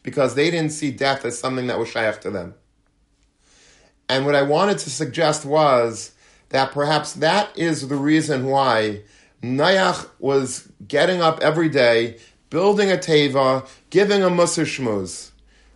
[0.03, 2.53] because they didn't see death as something that was shaykh to them.
[4.09, 6.11] And what I wanted to suggest was
[6.49, 9.01] that perhaps that is the reason why
[9.41, 12.17] Nayach was getting up every day,
[12.49, 15.29] building a teva, giving a musar shmuz.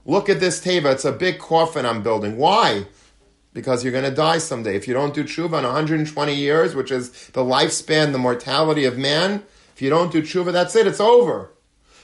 [0.03, 2.38] Look at this teva, it's a big coffin I'm building.
[2.38, 2.88] Why?
[3.53, 4.76] Because you're going to die someday.
[4.76, 8.97] If you don't do tshuva in 120 years, which is the lifespan, the mortality of
[8.97, 9.43] man,
[9.76, 11.51] if you don't do tshuva, that's it, it's over.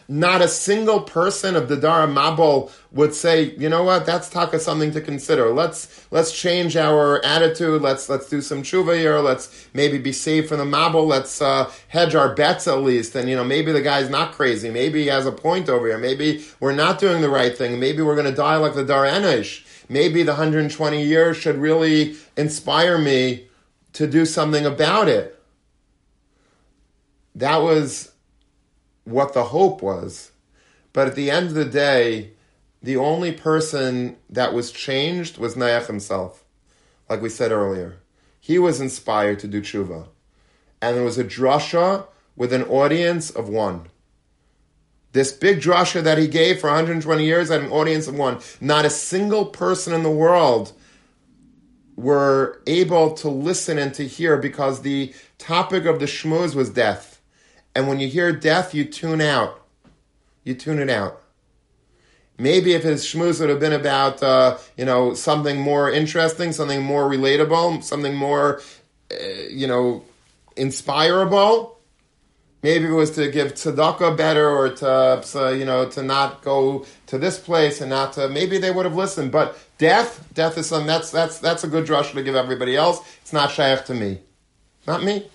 [0.08, 4.60] Not a single person of the Dara Mabul would say, you know what, that's taka
[4.60, 5.50] something to consider.
[5.50, 7.82] Let's let's change our attitude.
[7.82, 9.20] Let's let's do some tshuva here.
[9.20, 11.08] Let's maybe be safe from the Mabul.
[11.08, 13.16] Let's uh, hedge our bets at least.
[13.16, 14.70] And you know, maybe the guy's not crazy.
[14.70, 15.98] Maybe he has a point over here.
[15.98, 17.80] Maybe we're not doing the right thing.
[17.80, 19.66] Maybe we're going to die like the Dar Enish.
[19.90, 23.48] Maybe the 120 years should really inspire me
[23.94, 25.40] to do something about it.
[27.36, 28.13] That was
[29.06, 30.32] what the hope was.
[30.94, 32.32] But at the end of the day,
[32.82, 36.44] the only person that was changed was Nayach himself,
[37.10, 37.98] like we said earlier.
[38.40, 40.08] He was inspired to do tshuva.
[40.82, 43.88] And there was a drasha with an audience of one.
[45.14, 48.40] This big drasha that he gave for 120 years had an audience of one.
[48.60, 50.74] Not a single person in the world
[51.96, 57.13] were able to listen and to hear because the topic of the shmuz was death.
[57.76, 59.60] And when you hear death, you tune out.
[60.44, 61.22] You tune it out.
[62.38, 66.82] Maybe if his shmooze would have been about, uh, you know, something more interesting, something
[66.82, 68.62] more relatable, something more,
[69.12, 69.16] uh,
[69.50, 70.04] you know,
[70.56, 71.80] inspirable.
[72.64, 77.18] Maybe it was to give tzedakah better, or to, you know, to not go to
[77.18, 78.30] this place and not to.
[78.30, 79.32] Maybe they would have listened.
[79.32, 83.00] But death, death is something that's that's that's a good drush to give everybody else.
[83.22, 84.22] It's not shaykh to me,
[84.88, 85.28] not me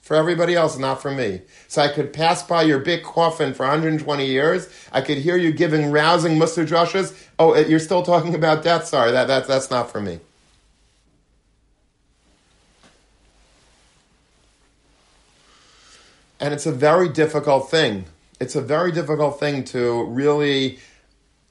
[0.00, 1.42] for everybody else, not for me.
[1.68, 4.68] So I could pass by your big coffin for 120 years.
[4.92, 7.16] I could hear you giving rousing musar drushes.
[7.38, 8.86] Oh, eh, you're still talking about death.
[8.86, 10.20] Sorry, that, that, that's not for me.
[16.40, 18.06] And it's a very difficult thing.
[18.40, 20.78] It's a very difficult thing to really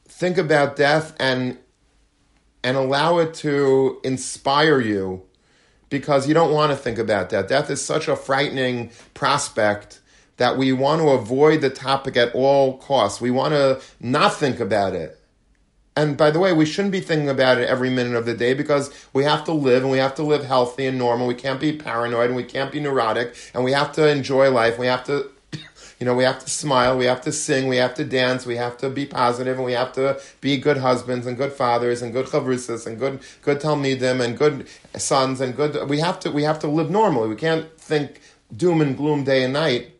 [0.07, 1.57] think about death and
[2.61, 5.23] and allow it to inspire you
[5.89, 7.47] because you don't want to think about that.
[7.47, 9.99] Death is such a frightening prospect
[10.37, 13.19] that we want to avoid the topic at all costs.
[13.19, 15.19] We want to not think about it.
[15.95, 18.53] And by the way, we shouldn't be thinking about it every minute of the day
[18.53, 21.27] because we have to live and we have to live healthy and normal.
[21.27, 24.79] We can't be paranoid and we can't be neurotic and we have to enjoy life.
[24.79, 25.29] We have to
[25.99, 28.55] you know, we have to smile, we have to sing, we have to dance, we
[28.55, 32.13] have to be positive, and we have to be good husbands and good fathers and
[32.13, 35.89] good chavrusas and good good talmidim and good sons and good.
[35.89, 37.27] We have to we have to live normally.
[37.27, 38.21] We can't think
[38.55, 39.91] doom and gloom day and night.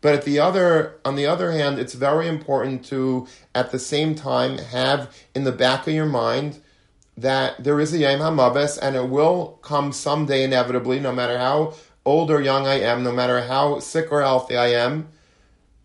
[0.00, 4.14] But at the other, on the other hand, it's very important to, at the same
[4.14, 6.60] time, have in the back of your mind
[7.16, 11.74] that there is a Yom HaMaves and it will come someday inevitably, no matter how
[12.04, 15.08] old or young I am, no matter how sick or healthy I am,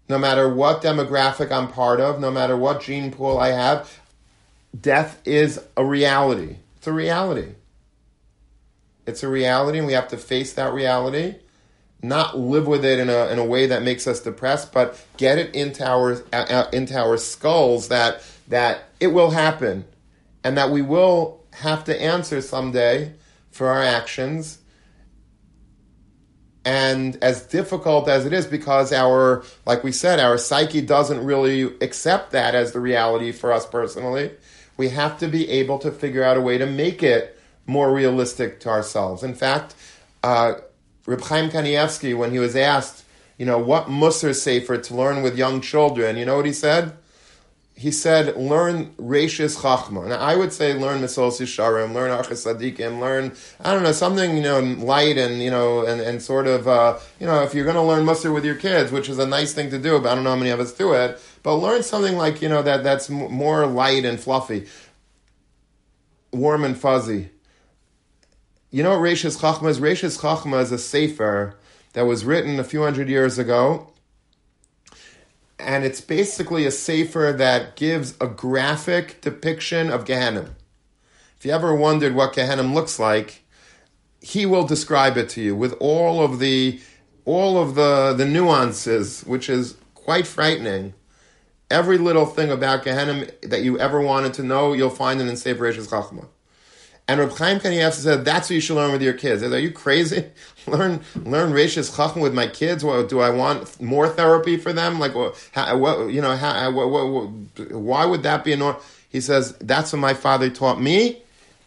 [0.10, 4.00] no matter what demographic I'm part of, no matter what gene pool I have,
[4.80, 6.58] death is a reality.
[6.78, 7.54] It's a reality.
[9.06, 11.36] It's a reality, and we have to face that reality.
[12.02, 15.38] Not live with it in a, in a way that makes us depressed, but get
[15.38, 19.86] it into our uh, uh into our skulls that that it will happen,
[20.44, 23.14] and that we will have to answer someday
[23.52, 24.59] for our actions,
[26.70, 31.64] and as difficult as it is because our like we said our psyche doesn't really
[31.82, 34.30] accept that as the reality for us personally.
[34.78, 38.60] We have to be able to figure out a way to make it more realistic
[38.62, 39.24] to ourselves.
[39.24, 39.74] In fact
[40.22, 40.54] uh,
[41.08, 43.04] Reb Chaim Kanievsky when he was asked
[43.40, 46.94] you know what musar sefer to learn with young children you know what he said
[47.80, 50.04] he said, learn Rashis Chachma.
[50.04, 54.36] And I would say learn Mesos Yisharim, learn Achas Sadiqim, learn, I don't know, something,
[54.36, 57.64] you know, light and, you know, and, and sort of, uh, you know, if you're
[57.64, 60.10] going to learn Musar with your kids, which is a nice thing to do, but
[60.10, 62.62] I don't know how many of us do it, but learn something like, you know,
[62.62, 64.68] that that's more light and fluffy,
[66.34, 67.30] warm and fuzzy.
[68.72, 69.80] You know what Rashis Chachma is?
[69.80, 71.56] Rashis Chachma is a sefer
[71.94, 73.94] that was written a few hundred years ago
[75.60, 80.56] and it's basically a sefer that gives a graphic depiction of Gehenna.
[81.38, 83.44] If you ever wondered what Gehenna looks like,
[84.22, 86.82] he will describe it to you with all of the
[87.26, 90.94] all of the the nuances, which is quite frightening.
[91.70, 95.38] Every little thing about Gehenna that you ever wanted to know, you'll find it in
[95.38, 96.28] Sefer Reshus Chachma.
[97.10, 99.42] And Reb Chaim Kanievsky said, that's what you should learn with your kids.
[99.42, 100.26] Said, Are you crazy?
[100.68, 102.84] learn learn Rashis Chacham with my kids?
[102.84, 105.00] What, do I want more therapy for them?
[105.00, 108.78] Like, what, how, what you know, how, what, what, why would that be a
[109.10, 111.24] He says, that's what my father taught me,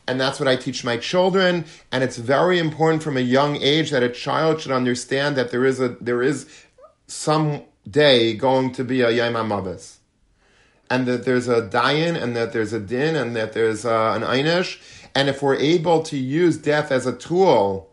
[0.07, 1.65] and that's what I teach my children.
[1.91, 5.65] And it's very important from a young age that a child should understand that there
[5.65, 6.47] is a there is
[7.09, 9.79] some day going to be a Yom.
[10.89, 14.21] And that there's a dayan, and that there's a din, and that there's uh, an
[14.23, 14.79] einish,
[15.15, 17.91] and if we're able to use death as a tool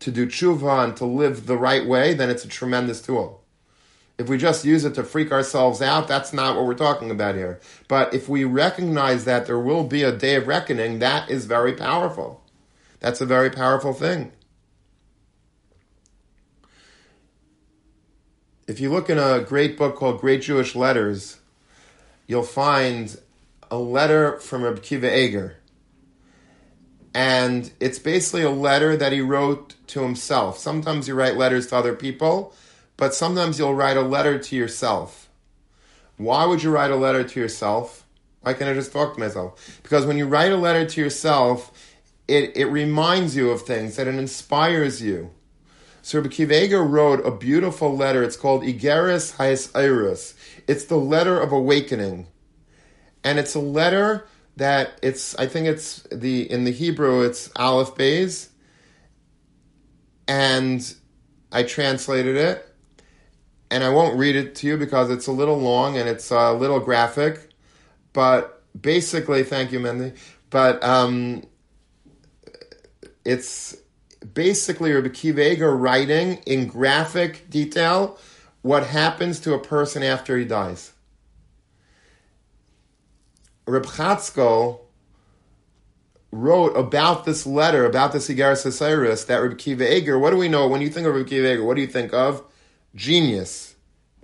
[0.00, 3.42] to do tshuva and to live the right way, then it's a tremendous tool.
[4.18, 7.34] If we just use it to freak ourselves out, that's not what we're talking about
[7.34, 7.60] here.
[7.86, 11.74] But if we recognize that there will be a day of reckoning, that is very
[11.74, 12.42] powerful.
[13.00, 14.32] That's a very powerful thing.
[18.66, 21.38] If you look in a great book called Great Jewish Letters,
[22.26, 23.16] you'll find
[23.70, 25.58] a letter from Reb Kiva Eger
[27.16, 30.58] and it's basically a letter that he wrote to himself.
[30.58, 32.52] Sometimes you write letters to other people,
[32.98, 35.30] but sometimes you'll write a letter to yourself.
[36.18, 38.04] Why would you write a letter to yourself?
[38.42, 39.80] Why can't I just talk to myself?
[39.82, 41.72] Because when you write a letter to yourself,
[42.28, 45.30] it, it reminds you of things, that it inspires you.
[46.02, 48.22] So Kiva wrote a beautiful letter.
[48.22, 50.34] It's called Igeris Hayes Iris.
[50.68, 52.26] It's the letter of awakening.
[53.24, 57.94] And it's a letter that it's I think it's the in the Hebrew it's Aleph
[57.94, 58.50] Bays,
[60.26, 60.94] and
[61.52, 62.66] I translated it,
[63.70, 66.52] and I won't read it to you because it's a little long and it's a
[66.52, 67.50] little graphic,
[68.12, 70.16] but basically, thank you, Mendy.
[70.50, 71.42] But um,
[73.24, 73.76] it's
[74.34, 78.18] basically Rabbi Kiva writing in graphic detail
[78.62, 80.92] what happens to a person after he dies.
[83.66, 84.80] Reb Chatzkel
[86.30, 90.48] wrote about this letter, about the Sigaris Osiris, that Reb Kiva Eger, what do we
[90.48, 90.68] know?
[90.68, 92.44] When you think of Reb Kiva Eger, what do you think of?
[92.94, 93.74] Genius.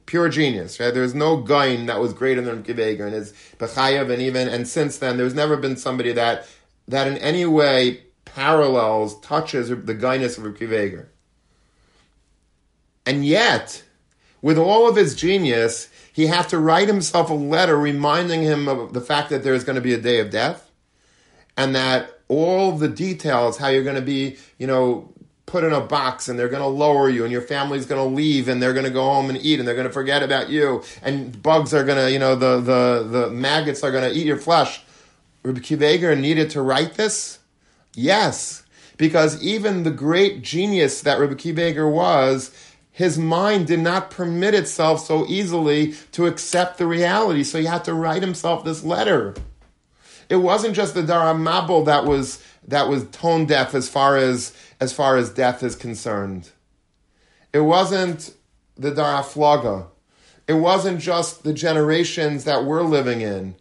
[0.06, 0.92] Pure genius, right?
[0.92, 4.48] There's no guy that was greater than Reb Kiva Eger and his Bechayev, and even,
[4.48, 6.46] and since then, there's never been somebody that,
[6.88, 11.08] that in any way parallels, touches the guyness of Reb Kiva Eger.
[13.04, 13.82] And yet,
[14.40, 18.92] with all of his genius, he had to write himself a letter reminding him of
[18.92, 20.70] the fact that there is going to be a day of death
[21.56, 25.12] and that all the details, how you're going to be, you know,
[25.46, 28.14] put in a box and they're going to lower you and your family's going to
[28.14, 30.48] leave and they're going to go home and eat and they're going to forget about
[30.48, 34.18] you and bugs are going to, you know, the, the, the maggots are going to
[34.18, 34.82] eat your flesh.
[35.42, 37.38] Rabbi Kiva needed to write this?
[37.94, 38.62] Yes,
[38.96, 42.56] because even the great genius that Rabbi Kiva Eger was
[42.92, 47.42] his mind did not permit itself so easily to accept the reality.
[47.42, 49.34] So he had to write himself this letter.
[50.28, 54.54] It wasn't just the Dara Mabul that was that was tone deaf as far as
[54.78, 56.50] as far as death is concerned.
[57.52, 58.34] It wasn't
[58.76, 59.86] the Dara Flaga.
[60.46, 63.54] It wasn't just the generations that we're living in.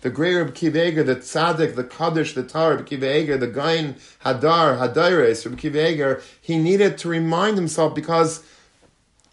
[0.00, 5.44] The great Reb Kiva the tzaddik, the kaddish, the tar, Reb the gain hadar, hadaires,
[5.44, 8.42] Reb Kiva he needed to remind himself because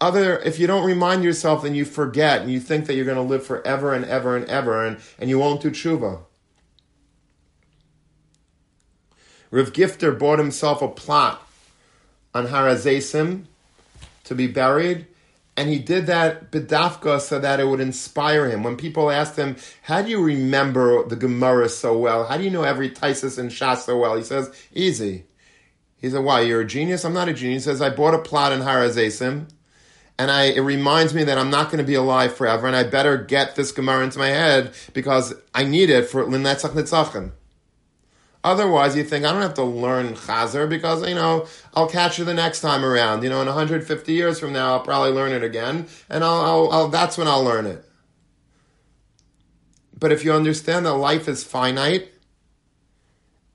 [0.00, 3.16] other if you don't remind yourself then you forget and you think that you're going
[3.16, 6.20] to live forever and ever and ever and, and you won't do tshuva.
[9.50, 11.46] Rav Gifter bought himself a plot
[12.34, 13.44] on Har HaZeisim
[14.24, 15.06] to be buried,
[15.58, 18.62] and he did that bedafka so that it would inspire him.
[18.62, 22.26] When people asked him, "How do you remember the Gemara so well?
[22.26, 25.24] How do you know every Taisus and Shas so well?" He says, "Easy."
[25.96, 26.42] He said, "Why?
[26.42, 27.04] You're a genius?
[27.04, 29.48] I'm not a genius." He says, "I bought a plot in Har HaZeisim,
[30.16, 32.84] and I it reminds me that I'm not going to be alive forever, and I
[32.84, 37.32] better get this Gemara into my head because I need it for Linetzach Nitzachim."
[38.44, 42.24] Otherwise, you think, I don't have to learn Chazer because, you know, I'll catch it
[42.24, 43.22] the next time around.
[43.24, 46.70] You know, in 150 years from now, I'll probably learn it again, and I'll, I'll,
[46.70, 47.84] I'll, that's when I'll learn it.
[49.98, 52.12] But if you understand that life is finite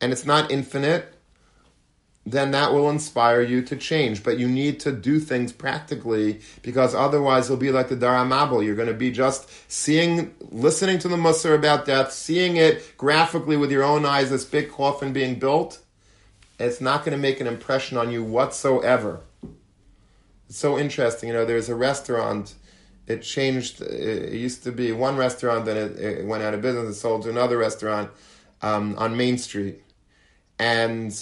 [0.02, 1.13] and it's not infinite,
[2.26, 4.24] then that will inspire you to change.
[4.24, 8.64] But you need to do things practically because otherwise you'll be like the Dara Mabel.
[8.64, 13.58] You're going to be just seeing, listening to the Musar about death, seeing it graphically
[13.58, 15.80] with your own eyes, this big coffin being built.
[16.60, 19.22] It's not going to make an impression on you whatsoever.
[20.48, 21.28] It's so interesting.
[21.28, 22.54] You know, there's a restaurant.
[23.06, 23.82] It changed.
[23.82, 26.96] It used to be one restaurant, then it, it went out of business.
[26.96, 28.12] It sold to another restaurant
[28.62, 29.82] um, on Main Street.
[30.58, 31.14] And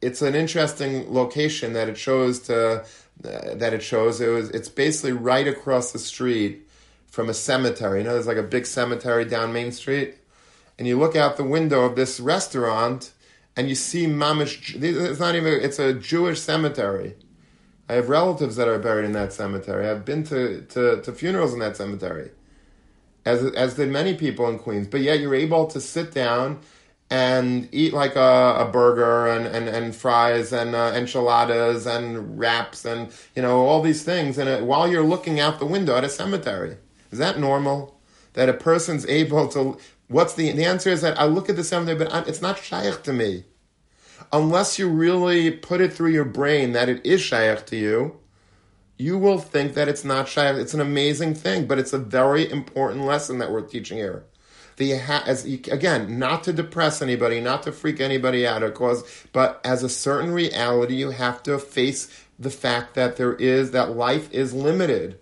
[0.00, 2.84] it's an interesting location that it shows to
[3.24, 6.68] uh, that it shows it was it's basically right across the street
[7.08, 7.98] from a cemetery.
[7.98, 10.16] You know, there's like a big cemetery down Main Street,
[10.78, 13.12] and you look out the window of this restaurant,
[13.56, 14.80] and you see mamish.
[14.80, 15.52] It's not even.
[15.54, 17.16] It's a Jewish cemetery.
[17.88, 19.88] I have relatives that are buried in that cemetery.
[19.88, 22.30] I've been to, to, to funerals in that cemetery,
[23.24, 24.86] as as did many people in Queens.
[24.86, 26.60] But yet you're able to sit down
[27.10, 32.84] and eat like a, a burger and, and, and fries and uh, enchiladas and wraps
[32.84, 36.04] and you know all these things and it, while you're looking out the window at
[36.04, 36.76] a cemetery.
[37.10, 37.98] Is that normal?
[38.34, 39.78] That a person's able to
[40.08, 43.02] what's the the answer is that I look at the cemetery but it's not shaykh
[43.04, 43.44] to me.
[44.32, 48.18] Unless you really put it through your brain that it is shaykh to you
[49.00, 50.56] you will think that it's not shaykh.
[50.56, 54.26] It's an amazing thing but it's a very important lesson that we're teaching here
[54.78, 59.26] the ha- as again, not to depress anybody, not to freak anybody out, of course,
[59.32, 63.96] but as a certain reality, you have to face the fact that there is that
[63.96, 65.18] life is limited.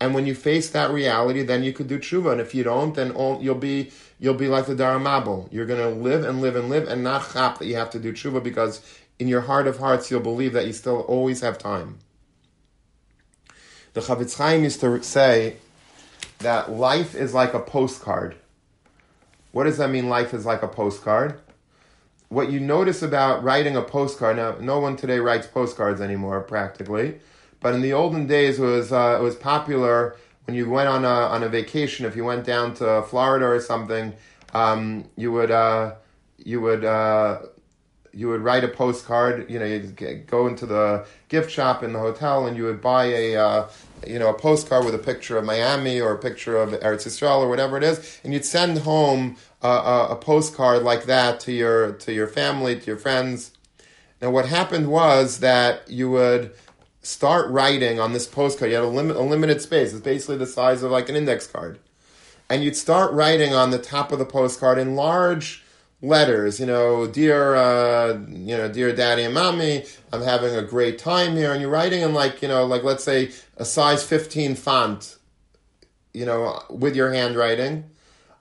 [0.00, 2.32] And when you face that reality, then you could do tshuva.
[2.32, 5.48] And if you don't, then all, you'll be you'll be like the Dara Mabel.
[5.52, 8.00] You're going to live and live and live, and not chap that you have to
[8.00, 8.82] do tshuva because
[9.18, 11.98] in your heart of hearts you'll believe that you still always have time.
[13.92, 15.56] The Chafetz Chaim used to say
[16.38, 18.34] that life is like a postcard.
[19.54, 20.08] What does that mean?
[20.08, 21.40] Life is like a postcard.
[22.28, 27.20] What you notice about writing a postcard now, no one today writes postcards anymore, practically.
[27.60, 31.04] But in the olden days, it was uh, it was popular when you went on
[31.04, 32.04] a on a vacation.
[32.04, 34.14] If you went down to Florida or something,
[34.54, 35.94] um, you would uh,
[36.36, 37.42] you would uh,
[38.12, 39.48] you would write a postcard.
[39.48, 43.04] You know, you'd go into the gift shop in the hotel and you would buy
[43.04, 43.68] a uh,
[44.06, 47.40] you know, a postcard with a picture of Miami or a picture of Eretz Yisrael
[47.40, 51.52] or whatever it is, and you'd send home a, a, a postcard like that to
[51.52, 53.52] your to your family, to your friends.
[54.22, 56.52] Now, what happened was that you would
[57.02, 58.70] start writing on this postcard.
[58.70, 59.92] You had a, limit, a limited space.
[59.92, 61.78] It's basically the size of like an index card,
[62.48, 65.63] and you'd start writing on the top of the postcard in large
[66.04, 70.98] letters, you know, dear, uh, you know, dear daddy and mommy, I'm having a great
[70.98, 71.52] time here.
[71.52, 75.16] And you're writing in like, you know, like let's say a size 15 font,
[76.12, 77.84] you know, with your handwriting.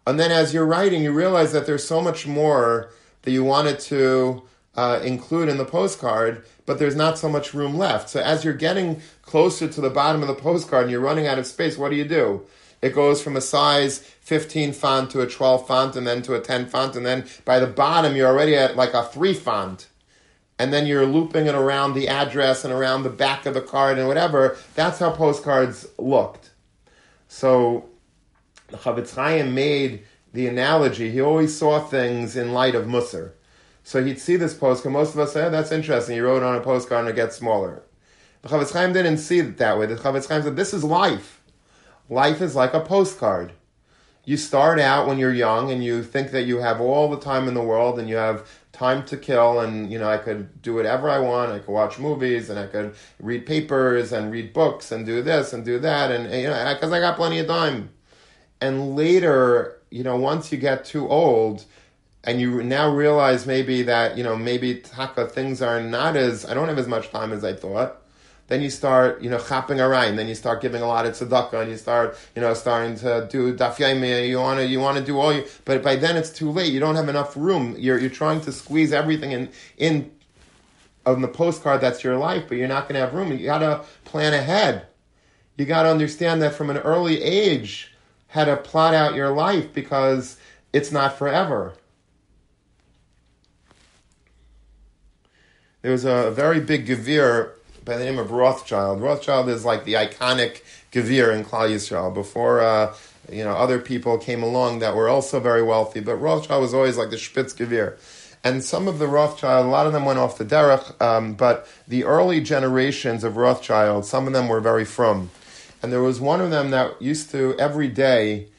[0.05, 2.91] And then as you're writing, you realize that there's so much more
[3.21, 4.43] that you wanted to
[4.75, 8.09] uh, include in the postcard, but there's not so much room left.
[8.09, 11.39] So as you're getting closer to the bottom of the postcard and you're running out
[11.39, 12.45] of space, what do you do?
[12.83, 16.41] It goes from a size 15 font to a 12 font and then to a
[16.41, 16.97] 10 font.
[16.97, 19.87] And then by the bottom, you're already at like a 3 font.
[20.59, 23.97] And then you're looping it around the address and around the back of the card
[23.97, 24.57] and whatever.
[24.75, 26.51] That's how postcards looked.
[27.29, 27.89] So
[28.67, 30.03] the Chafetz Chaim made
[30.33, 31.09] the analogy.
[31.09, 33.31] He always saw things in light of Musar.
[33.85, 34.91] So he'd see this postcard.
[34.91, 36.15] Most of us say, oh, that's interesting.
[36.15, 37.81] He wrote on a postcard and it gets smaller.
[38.41, 39.85] The Chafetz Chaim didn't see it that way.
[39.85, 41.39] The Chafetz Chaim said, this is life.
[42.09, 43.53] Life is like a postcard.
[44.25, 47.47] You start out when you're young and you think that you have all the time
[47.47, 50.73] in the world and you have time to kill and you know I could do
[50.73, 51.51] whatever I want.
[51.51, 55.53] I could watch movies and I could read papers and read books and do this
[55.53, 57.89] and do that and you know because I got plenty of time.
[58.61, 61.65] And later, you know, once you get too old,
[62.23, 66.53] and you now realize maybe that you know maybe taka things are not as I
[66.53, 68.02] don't have as much time as I thought
[68.47, 70.17] then you start, you know, chapping around.
[70.17, 73.27] Then you start giving a lot of tzedakah, and you start, you know, starting to
[73.31, 73.79] do daf.
[73.79, 76.73] You want to, you want to do all you, but by then it's too late.
[76.73, 77.75] You don't have enough room.
[77.77, 80.11] You're you're trying to squeeze everything in in
[81.05, 83.31] on the postcard that's your life, but you're not going to have room.
[83.31, 84.87] You got to plan ahead.
[85.57, 87.93] You got to understand that from an early age,
[88.27, 90.37] how to plot out your life because
[90.71, 91.73] it's not forever.
[95.81, 97.51] There was a very big Gevir
[97.83, 99.01] by the name of Rothschild.
[99.01, 100.61] Rothschild is like the iconic
[100.91, 102.13] Gevir in Klal Yisrael.
[102.13, 102.95] Before uh,
[103.31, 106.97] you know other people came along that were also very wealthy, but Rothschild was always
[106.97, 107.97] like the Spitz Gevir.
[108.45, 111.65] And some of the Rothschild, a lot of them went off the derech, um, but
[111.87, 115.29] the early generations of Rothschild, some of them were very from.
[115.81, 118.49] And there was one of them that used to every day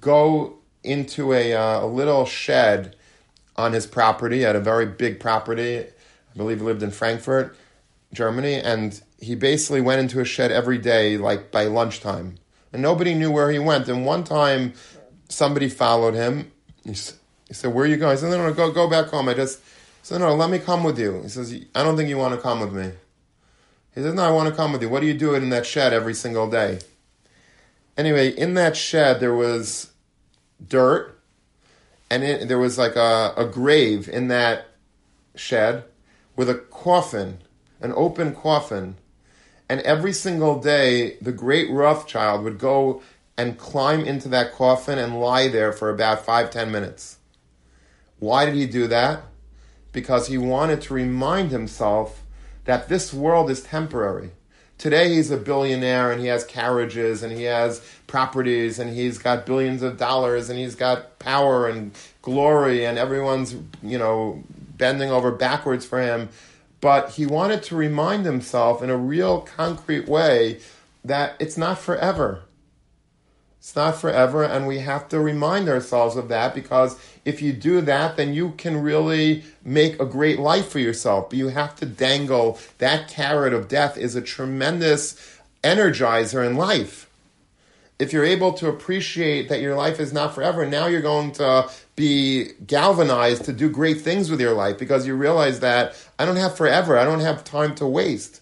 [0.00, 2.94] go into a, uh, a little shed
[3.56, 5.78] on his property, at a very big property.
[5.80, 7.56] I believe he lived in Frankfurt,
[8.14, 12.36] Germany, and he basically went into a shed every day, like by lunchtime.
[12.72, 13.88] And nobody knew where he went.
[13.88, 14.74] And one time,
[15.28, 16.50] somebody followed him.
[16.84, 19.28] He, he said, "Where are you going?" I said, "No, no, go, go back home."
[19.28, 19.60] I just
[20.02, 22.40] said, "No, let me come with you." He says, "I don't think you want to
[22.40, 22.92] come with me."
[23.94, 25.66] He says, "No, I want to come with you." What do you do in that
[25.66, 26.80] shed every single day?
[27.96, 29.92] Anyway, in that shed there was
[30.66, 31.18] dirt,
[32.10, 34.66] and it, there was like a, a grave in that
[35.36, 35.84] shed
[36.36, 37.38] with a coffin,
[37.80, 38.96] an open coffin.
[39.68, 43.02] And every single day, the great Rothschild would go
[43.36, 47.18] and climb into that coffin and lie there for about five, ten minutes.
[48.18, 49.22] Why did he do that?
[49.92, 52.22] Because he wanted to remind himself
[52.64, 54.30] that this world is temporary.
[54.76, 59.46] Today he's a billionaire and he has carriages and he has properties and he's got
[59.46, 64.42] billions of dollars and he's got power and glory and everyone's, you know,
[64.76, 66.28] bending over backwards for him.
[66.84, 70.60] But he wanted to remind himself in a real concrete way
[71.02, 72.42] that it's not forever.
[73.58, 77.80] It's not forever, and we have to remind ourselves of that because if you do
[77.80, 81.30] that, then you can really make a great life for yourself.
[81.30, 87.08] But you have to dangle that carrot of death is a tremendous energizer in life.
[87.98, 91.70] If you're able to appreciate that your life is not forever, now you're going to
[91.96, 96.36] be galvanized to do great things with your life because you realize that I don't
[96.36, 96.98] have forever.
[96.98, 98.40] I don't have time to waste.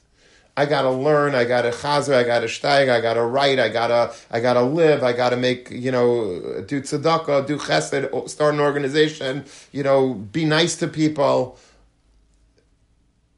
[0.57, 4.40] I gotta learn, I gotta chazer, I gotta steig, I gotta write, I gotta, I
[4.40, 9.82] gotta live, I gotta make, you know, do tzedakah, do chesed, start an organization, you
[9.82, 11.59] know, be nice to people.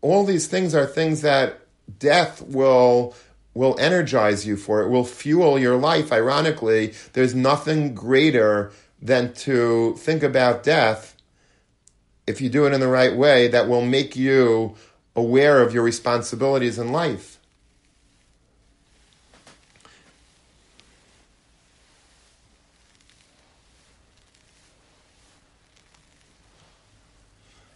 [0.01, 1.61] All these things are things that
[1.99, 3.15] death will
[3.55, 4.83] will energize you for.
[4.83, 6.13] It will fuel your life.
[6.13, 8.73] Ironically, there's nothing greater
[9.05, 11.15] than to think about death
[12.27, 14.75] if you do it in the right way that will make you
[15.15, 17.39] aware of your responsibilities in life.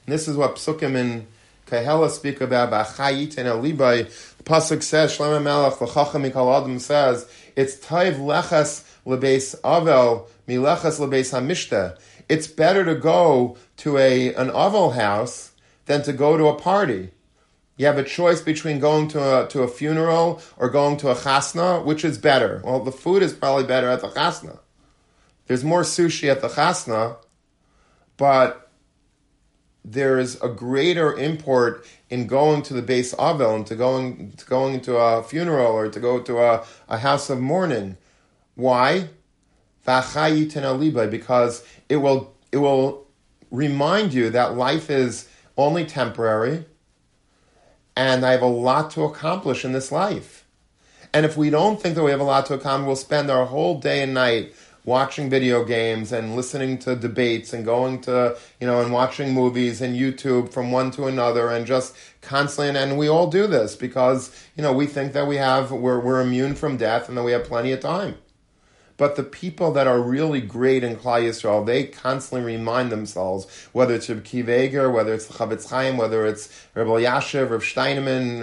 [0.06, 1.26] And this is what Psukim in
[1.66, 2.70] Kahela speak about.
[2.70, 4.36] Ba'chayit and Alibai.
[4.38, 11.32] The pasuk says, Shlomo Melech l'chacham adam says, it's taiv lechas lebeis avel milechas lebeis
[11.32, 11.98] hamishta.
[12.28, 15.52] It's better to go to a an avel house
[15.86, 17.10] than to go to a party.
[17.78, 21.14] You have a choice between going to a, to a funeral or going to a
[21.14, 21.84] chasna.
[21.84, 22.60] Which is better?
[22.64, 24.58] Well, the food is probably better at the chasna.
[25.46, 27.16] There's more sushi at the chasna,
[28.16, 28.70] but
[29.84, 34.80] there's a greater import in going to the base avel and to going to going
[34.82, 37.96] to a funeral or to go to a, a house of mourning.
[38.58, 39.08] Why?
[39.84, 40.16] Because
[41.88, 43.06] it will it will
[43.52, 46.64] remind you that life is only temporary
[47.96, 50.44] and I have a lot to accomplish in this life.
[51.14, 53.46] And if we don't think that we have a lot to accomplish, we'll spend our
[53.46, 54.54] whole day and night
[54.84, 59.80] watching video games and listening to debates and going to, you know, and watching movies
[59.80, 63.76] and YouTube from one to another and just constantly, and, and we all do this
[63.76, 67.22] because, you know, we think that we have, we're, we're immune from death and that
[67.22, 68.16] we have plenty of time.
[68.98, 73.94] But the people that are really great in Klal Yisrael, they constantly remind themselves, whether
[73.94, 78.40] it's Reb Kiva Eger, whether it's the Chafetz Chaim, whether it's Reb Yashiv, Reb Steinman,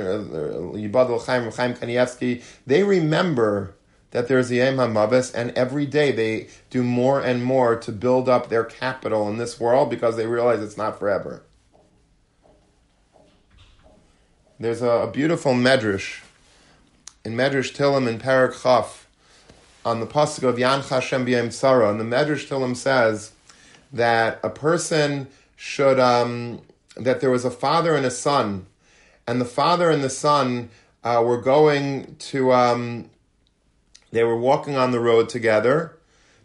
[0.74, 3.76] Yibad Chaim, Reb Chaim Kanievsky, they remember
[4.12, 8.30] that there's the Yom HaMavis, and every day they do more and more to build
[8.30, 11.44] up their capital in this world because they realize it's not forever.
[14.58, 16.22] There's a, a beautiful medrash
[17.26, 19.05] in Medrash Tillim in Perek Chaf
[19.86, 23.32] on the pasuk of Yan Hashem B'Yem Sarah, and the Medrash Tillim says
[23.94, 26.62] that a person should um,
[26.98, 28.66] that there was a father and a son,
[29.28, 30.70] and the father and the son
[31.04, 32.52] uh, were going to.
[32.52, 33.10] Um,
[34.12, 35.98] they were walking on the road together.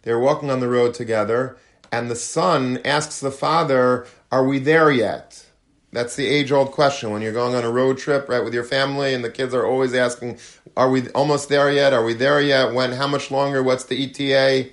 [0.02, 1.56] They were walking on the road together,
[1.90, 5.46] and the son asks the father, "Are we there yet?"
[5.92, 9.12] That's the age-old question when you're going on a road trip, right, with your family,
[9.12, 10.38] and the kids are always asking,
[10.76, 11.92] "Are we almost there yet?
[11.92, 12.72] Are we there yet?
[12.72, 12.92] When?
[12.92, 13.62] How much longer?
[13.62, 14.70] What's the ETA?"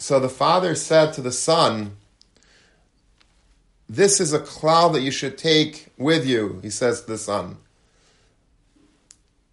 [0.00, 1.96] So the father said to the son,
[3.86, 7.58] This is a cloud that you should take with you, he says to the son.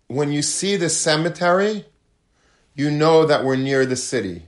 [0.07, 1.85] When you see the cemetery,
[2.75, 4.43] you know that we're near the city.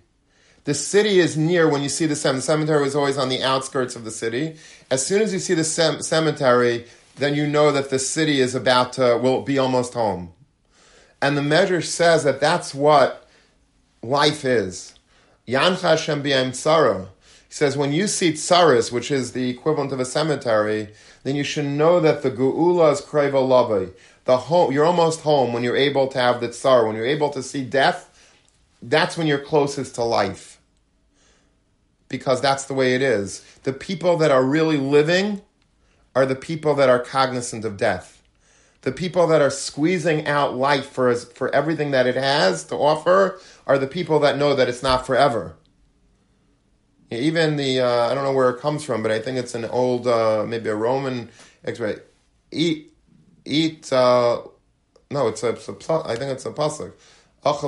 [0.64, 2.38] The city is near when you see the cemetery.
[2.38, 4.58] The cemetery was always on the outskirts of the city.
[4.92, 6.86] As soon as you see the cemetery,
[7.18, 10.34] then you know that the city is about to, will be almost home.
[11.22, 13.28] And the measure says that that's what
[14.02, 14.96] life is.
[15.48, 17.08] Yancha Hashem tzara.
[17.48, 20.90] He says, when you see tsaris, which is the equivalent of a cemetery,
[21.24, 23.92] then you should know that the geula is kreva lavai.
[24.26, 26.86] The home, you're almost home when you're able to have the tsar.
[26.86, 28.06] When you're able to see death,
[28.82, 30.60] that's when you're closest to life.
[32.08, 33.44] Because that's the way it is.
[33.70, 35.44] The people that are really living
[36.16, 38.24] are the people that are cognizant of death.
[38.82, 43.40] The people that are squeezing out life for, for everything that it has to offer
[43.68, 45.56] are the people that know that it's not forever.
[47.12, 49.66] Even the, uh, I don't know where it comes from, but I think it's an
[49.66, 51.30] old, uh, maybe a Roman,
[51.64, 52.00] right?
[52.50, 52.92] Eat,
[53.46, 54.42] eat, uh,
[55.12, 56.94] no, it's a, it's a, I think it's a pasuk.
[57.44, 57.62] But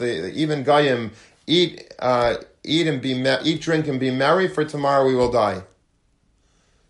[0.00, 1.10] the, even Gayim,
[1.46, 3.12] eat, uh, eat and be,
[3.44, 5.62] eat, drink and be merry, for tomorrow we will die.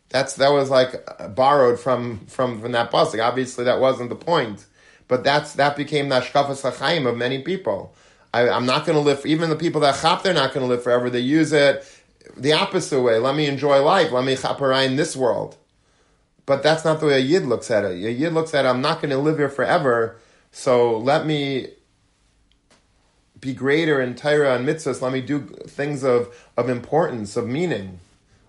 [0.09, 0.95] That's, that was like
[1.35, 3.25] borrowed from, from, from that pasuk.
[3.25, 4.67] Obviously that wasn't the point.
[5.11, 7.95] But that's that became the hashkafas hachaim of many people.
[8.33, 9.27] I, am not going to live.
[9.27, 11.11] even the people that chap, they're not going to live forever.
[11.11, 11.85] They use it
[12.37, 13.19] the opposite way.
[13.19, 14.13] Let me enjoy life.
[14.13, 15.57] Let me chaparai in this world.
[16.47, 17.93] But that's not the way a yid looks at it.
[17.93, 18.69] A yid looks at it.
[18.69, 20.17] I'm not going to live here forever.
[20.53, 21.69] So let me
[23.41, 25.01] be greater in Torah and mitzvahs.
[25.01, 28.01] Let me do things of, of importance, of meaning.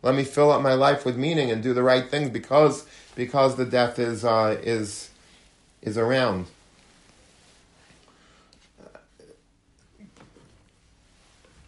[0.03, 2.85] Let me fill up my life with meaning and do the right things because
[3.15, 5.11] because the death is uh, is
[5.81, 6.47] is around.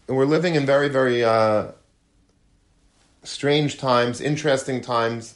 [0.07, 1.67] And we're living in very, very uh,
[3.23, 5.35] strange times, interesting times,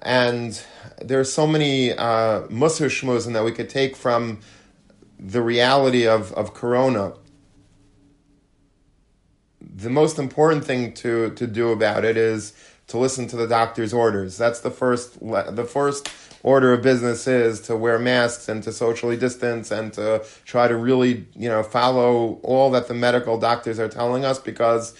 [0.00, 0.60] and
[1.02, 4.40] there are so many uh, musar that we could take from
[5.18, 7.14] the reality of, of Corona.
[9.60, 12.52] The most important thing to, to do about it is
[12.88, 14.36] to listen to the doctor's orders.
[14.36, 16.10] That's the first the first
[16.42, 20.76] order of business is to wear masks and to socially distance and to try to
[20.76, 24.94] really, you know, follow all that the medical doctors are telling us because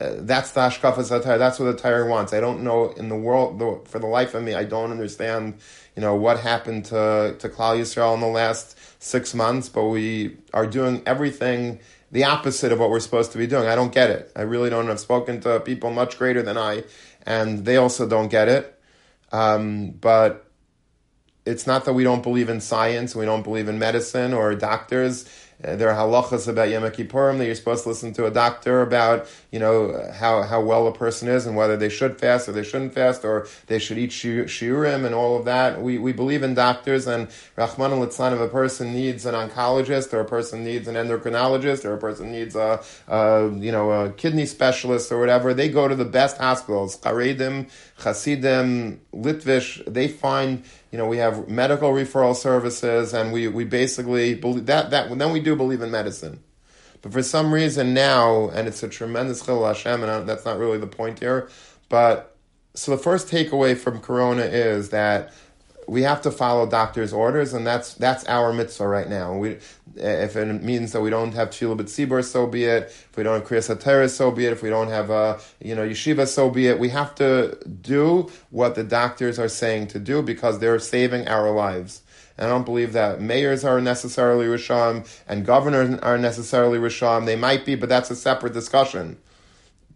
[0.00, 1.38] uh, that's the hashkafas atayr.
[1.38, 2.32] That's what the Torah wants.
[2.32, 5.58] I don't know in the world, the, for the life of me, I don't understand,
[5.94, 9.68] you know, what happened to to Klal Yisrael in the last six months.
[9.68, 11.80] But we are doing everything
[12.10, 13.66] the opposite of what we're supposed to be doing.
[13.66, 14.30] I don't get it.
[14.36, 14.88] I really don't.
[14.88, 16.84] I've spoken to people much greater than I,
[17.26, 18.80] and they also don't get it.
[19.32, 20.48] Um, but
[21.44, 25.28] it's not that we don't believe in science, we don't believe in medicine or doctors.
[25.64, 29.26] There are halachas about Yom Kippurim that you're supposed to listen to a doctor about,
[29.50, 32.62] you know, how, how well a person is and whether they should fast or they
[32.62, 35.80] shouldn't fast or they should eat shiurim and all of that.
[35.80, 40.20] We, we believe in doctors and Rahman al if a person needs an oncologist or
[40.20, 44.46] a person needs an endocrinologist or a person needs a, a you know, a kidney
[44.46, 50.64] specialist or whatever, they go to the best hospitals, Charedim, Hasidim, Litvish, they find
[50.94, 55.32] you know, we have medical referral services, and we, we basically believe that, that, then
[55.32, 56.38] we do believe in medicine.
[57.02, 60.78] But for some reason now, and it's a tremendous chil Hashem, and that's not really
[60.78, 61.48] the point here,
[61.88, 62.36] but
[62.74, 65.32] so the first takeaway from Corona is that
[65.86, 69.36] we have to follow doctor's orders, and that's that's our mitzvah right now.
[69.36, 69.58] We,
[69.96, 72.84] if it means that we don't have tefillah b'tzibur, so be it.
[72.84, 74.52] If we don't have kriyas hatera, so be it.
[74.52, 76.78] If we don't have a uh, you know yeshiva, so be it.
[76.78, 81.50] We have to do what the doctors are saying to do because they're saving our
[81.50, 82.02] lives.
[82.36, 87.26] I don't believe that mayors are necessarily risham and governors are necessarily risham.
[87.26, 89.18] They might be, but that's a separate discussion.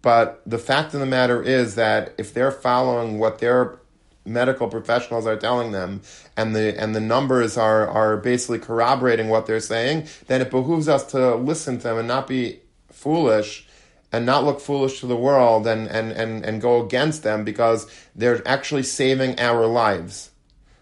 [0.02, 3.80] But the fact of the matter is that if they're following what they're
[4.28, 6.02] medical professionals are telling them
[6.36, 10.88] and the and the numbers are are basically corroborating what they're saying, then it behooves
[10.88, 12.60] us to listen to them and not be
[12.90, 13.66] foolish
[14.12, 17.86] and not look foolish to the world and, and, and, and go against them because
[18.14, 20.30] they're actually saving our lives.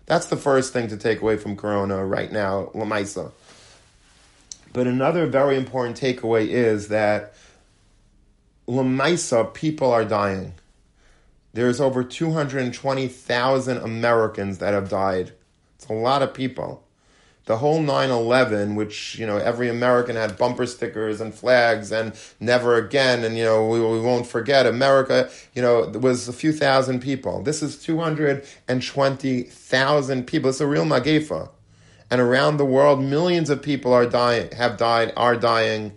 [0.07, 3.33] That's the first thing to take away from Corona right now, Lamaisa.
[4.73, 7.35] But another very important takeaway is that
[8.69, 10.55] Lamaisa, people are dying
[11.57, 15.33] there's over 220,000 Americans that have died.
[15.77, 16.85] It's a lot of people.
[17.47, 22.75] The whole 9/11, which you know every American had bumper stickers and flags and never
[22.75, 25.31] again, and you know we, we won't forget America.
[25.55, 27.43] You know was a few thousand people.
[27.43, 30.51] This is 220,000 people.
[30.51, 31.51] It's a real magefa,
[32.11, 35.93] and around the world, millions of people are dying, have died, are dying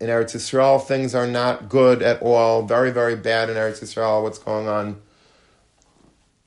[0.00, 2.62] in Eretz Yisrael, things are not good at all.
[2.62, 4.22] Very, very bad in Eretz Yisrael.
[4.22, 5.00] What's going on?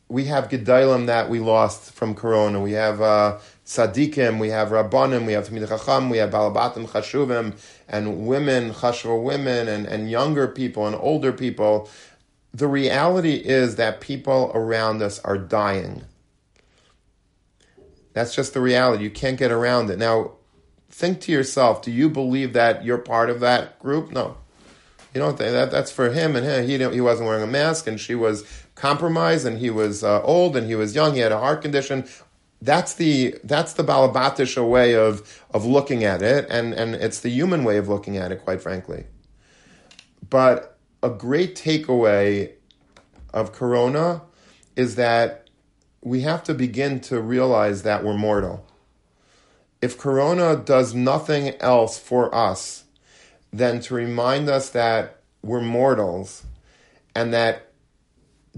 [0.09, 2.59] We have Gedolim that we lost from Corona.
[2.59, 7.53] We have uh, Tzaddikim, we have Rabbanim, we have Tamid Chacham, we have Balabatim Chashuvim,
[7.87, 11.89] and women, Chashva women, and, and younger people and older people.
[12.53, 16.03] The reality is that people around us are dying.
[18.13, 19.03] That's just the reality.
[19.03, 19.97] You can't get around it.
[19.97, 20.33] Now,
[20.93, 24.11] think to yourself, do you believe that you're part of that group?
[24.11, 24.37] No.
[25.13, 26.67] You don't think that that's for him and him.
[26.67, 28.43] He he wasn't wearing a mask, and she was
[28.75, 31.13] compromised, and he was uh, old, and he was young.
[31.13, 32.05] He had a heart condition.
[32.61, 37.29] That's the that's the balabatisha way of of looking at it, and and it's the
[37.29, 39.05] human way of looking at it, quite frankly.
[40.29, 42.53] But a great takeaway
[43.33, 44.21] of Corona
[44.75, 45.49] is that
[46.01, 48.65] we have to begin to realize that we're mortal
[49.83, 52.85] if Corona does nothing else for us
[53.51, 56.45] than to remind us that we're mortals
[57.13, 57.67] and that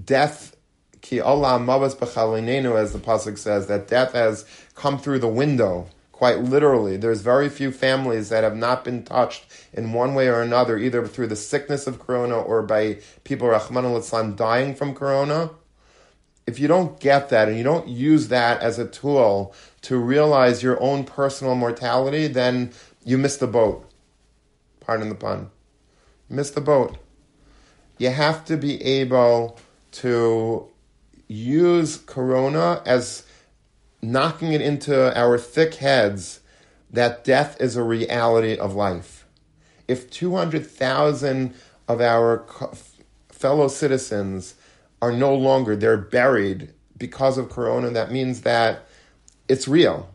[0.02, 0.56] death,
[1.02, 4.46] ki Allah mavas as the pasuk says, that death has
[4.76, 5.88] come through the window.
[6.12, 10.44] Quite literally, there's very few families that have not been touched in one way or
[10.44, 15.50] another, either through the sickness of corona or by people, Rahman al dying from corona
[16.48, 19.54] if you don't get that and you don't use that as a tool
[19.86, 22.72] to realize your own personal mortality, then
[23.04, 23.88] you miss the boat.
[24.80, 25.52] Pardon the pun.
[26.28, 26.98] Miss the boat.
[28.00, 29.60] You have to be able
[29.92, 30.68] to
[31.28, 33.28] use Corona as
[34.02, 36.40] knocking it into our thick heads
[36.90, 39.28] that death is a reality of life.
[39.88, 41.54] If 200,000
[41.88, 42.44] of our
[43.30, 44.56] fellow citizens
[45.00, 47.92] are no longer, they're buried because of Corona.
[47.92, 48.85] That means that
[49.48, 50.10] it's real.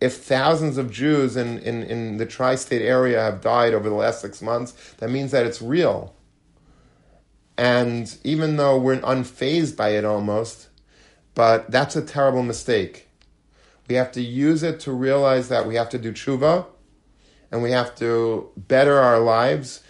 [0.00, 3.94] If thousands of Jews in, in, in the tri state area have died over the
[3.94, 6.14] last six months, that means that it's real.
[7.56, 10.68] And even though we're unfazed by it almost,
[11.34, 13.08] but that's a terrible mistake.
[13.88, 16.66] We have to use it to realize that we have to do tshuva
[17.50, 19.82] and we have to better our lives,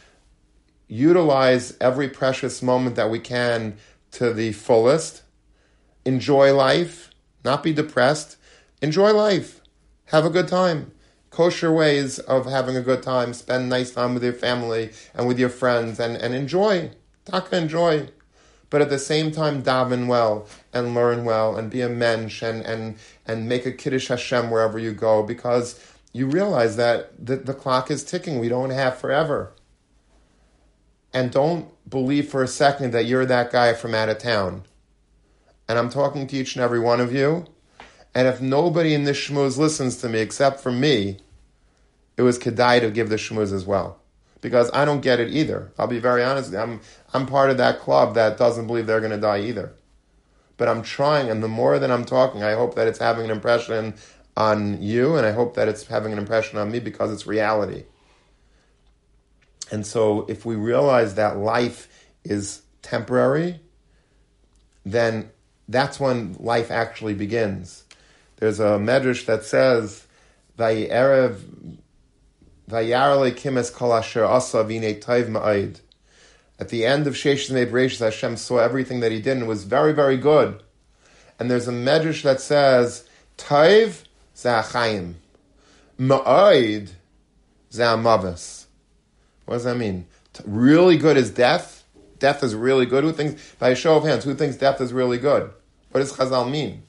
[0.88, 3.76] utilize every precious moment that we can
[4.12, 5.22] to the fullest.
[6.04, 7.10] Enjoy life,
[7.44, 8.36] not be depressed.
[8.84, 9.62] Enjoy life.
[10.08, 10.92] Have a good time.
[11.30, 13.32] Kosher ways of having a good time.
[13.32, 16.90] Spend nice time with your family and with your friends and, and enjoy.
[17.24, 18.10] Taka enjoy.
[18.68, 22.60] But at the same time, daven well and learn well and be a mensch and,
[22.60, 25.80] and, and make a Kiddush Hashem wherever you go because
[26.12, 28.38] you realize that the, the clock is ticking.
[28.38, 29.54] We don't have forever.
[31.10, 34.64] And don't believe for a second that you're that guy from out of town.
[35.66, 37.46] And I'm talking to each and every one of you.
[38.14, 41.18] And if nobody in this shmooze listens to me except for me,
[42.16, 43.98] it was kedai to give the shmooze as well.
[44.40, 45.72] Because I don't get it either.
[45.78, 46.54] I'll be very honest.
[46.54, 46.80] I'm
[47.12, 49.72] I'm part of that club that doesn't believe they're going to die either.
[50.56, 53.30] But I'm trying, and the more that I'm talking, I hope that it's having an
[53.30, 53.94] impression
[54.36, 57.84] on you, and I hope that it's having an impression on me because it's reality.
[59.72, 61.88] And so, if we realize that life
[62.22, 63.60] is temporary,
[64.84, 65.30] then
[65.68, 67.83] that's when life actually begins.
[68.36, 70.04] There's a medrash that says,
[70.58, 71.38] "Vayerev
[72.68, 73.70] vayarle kimes
[74.22, 75.80] asa vine taiv ma'id."
[76.58, 79.92] At the end of Sheish Bereishis, Hashem saw everything that He did and was very,
[79.92, 80.62] very good.
[81.38, 83.04] And there's a medrash that says,
[83.36, 84.04] "Taiv
[84.36, 85.14] za'achayim,
[85.98, 86.90] ma'id
[87.72, 88.66] za'amavis."
[89.44, 90.06] What does that mean?
[90.44, 91.84] Really good is death.
[92.18, 93.04] Death is really good.
[93.04, 95.50] Who thinks, by a show of hands, who thinks death is really good?
[95.90, 96.83] What does Chazal mean?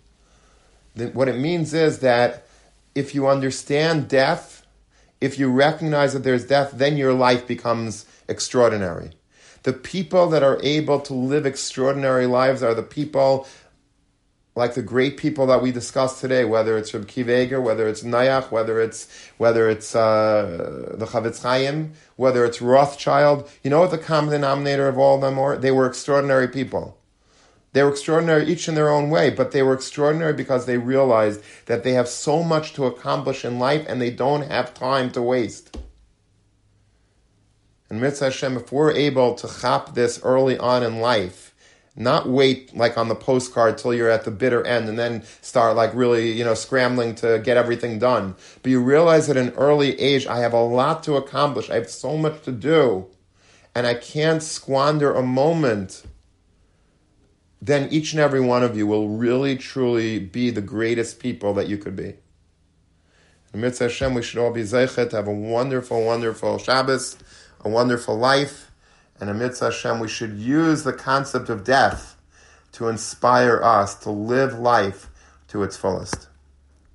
[0.95, 2.47] What it means is that
[2.93, 4.65] if you understand death,
[5.19, 9.11] if you recognize that there's death, then your life becomes extraordinary.
[9.63, 13.47] The people that are able to live extraordinary lives are the people
[14.55, 18.03] like the great people that we discussed today, whether it's Reb Kiva Eger, whether it's
[18.03, 23.49] Nayach, whether it's whether it's uh, the Chafetz Chaim, whether it's Rothschild.
[23.63, 25.57] You know what the common denominator of all of them were?
[25.57, 26.97] They were extraordinary people.
[27.75, 31.41] They were extraordinary each in their own way, but they were extraordinary because they realized
[31.65, 35.21] that they have so much to accomplish in life and they don't have time to
[35.21, 35.75] waste.
[37.89, 41.53] And Mitzvah Hashem, if we're able to chop this early on in life,
[41.97, 45.75] not wait like on the postcard till you're at the bitter end and then start
[45.75, 48.35] like really, you know, scrambling to get everything done.
[48.63, 51.69] But you realize at an early age, I have a lot to accomplish.
[51.69, 53.07] I have so much to do
[53.75, 56.03] and I can't squander a moment.
[57.61, 61.67] Then each and every one of you will really, truly be the greatest people that
[61.67, 62.15] you could be.
[63.53, 67.17] In Mitzvah Hashem, we should all be zeichet have a wonderful, wonderful Shabbos,
[67.61, 68.71] a wonderful life.
[69.19, 72.17] And in Mitzvah Hashem, we should use the concept of death
[72.73, 75.09] to inspire us to live life
[75.47, 76.27] to its fullest.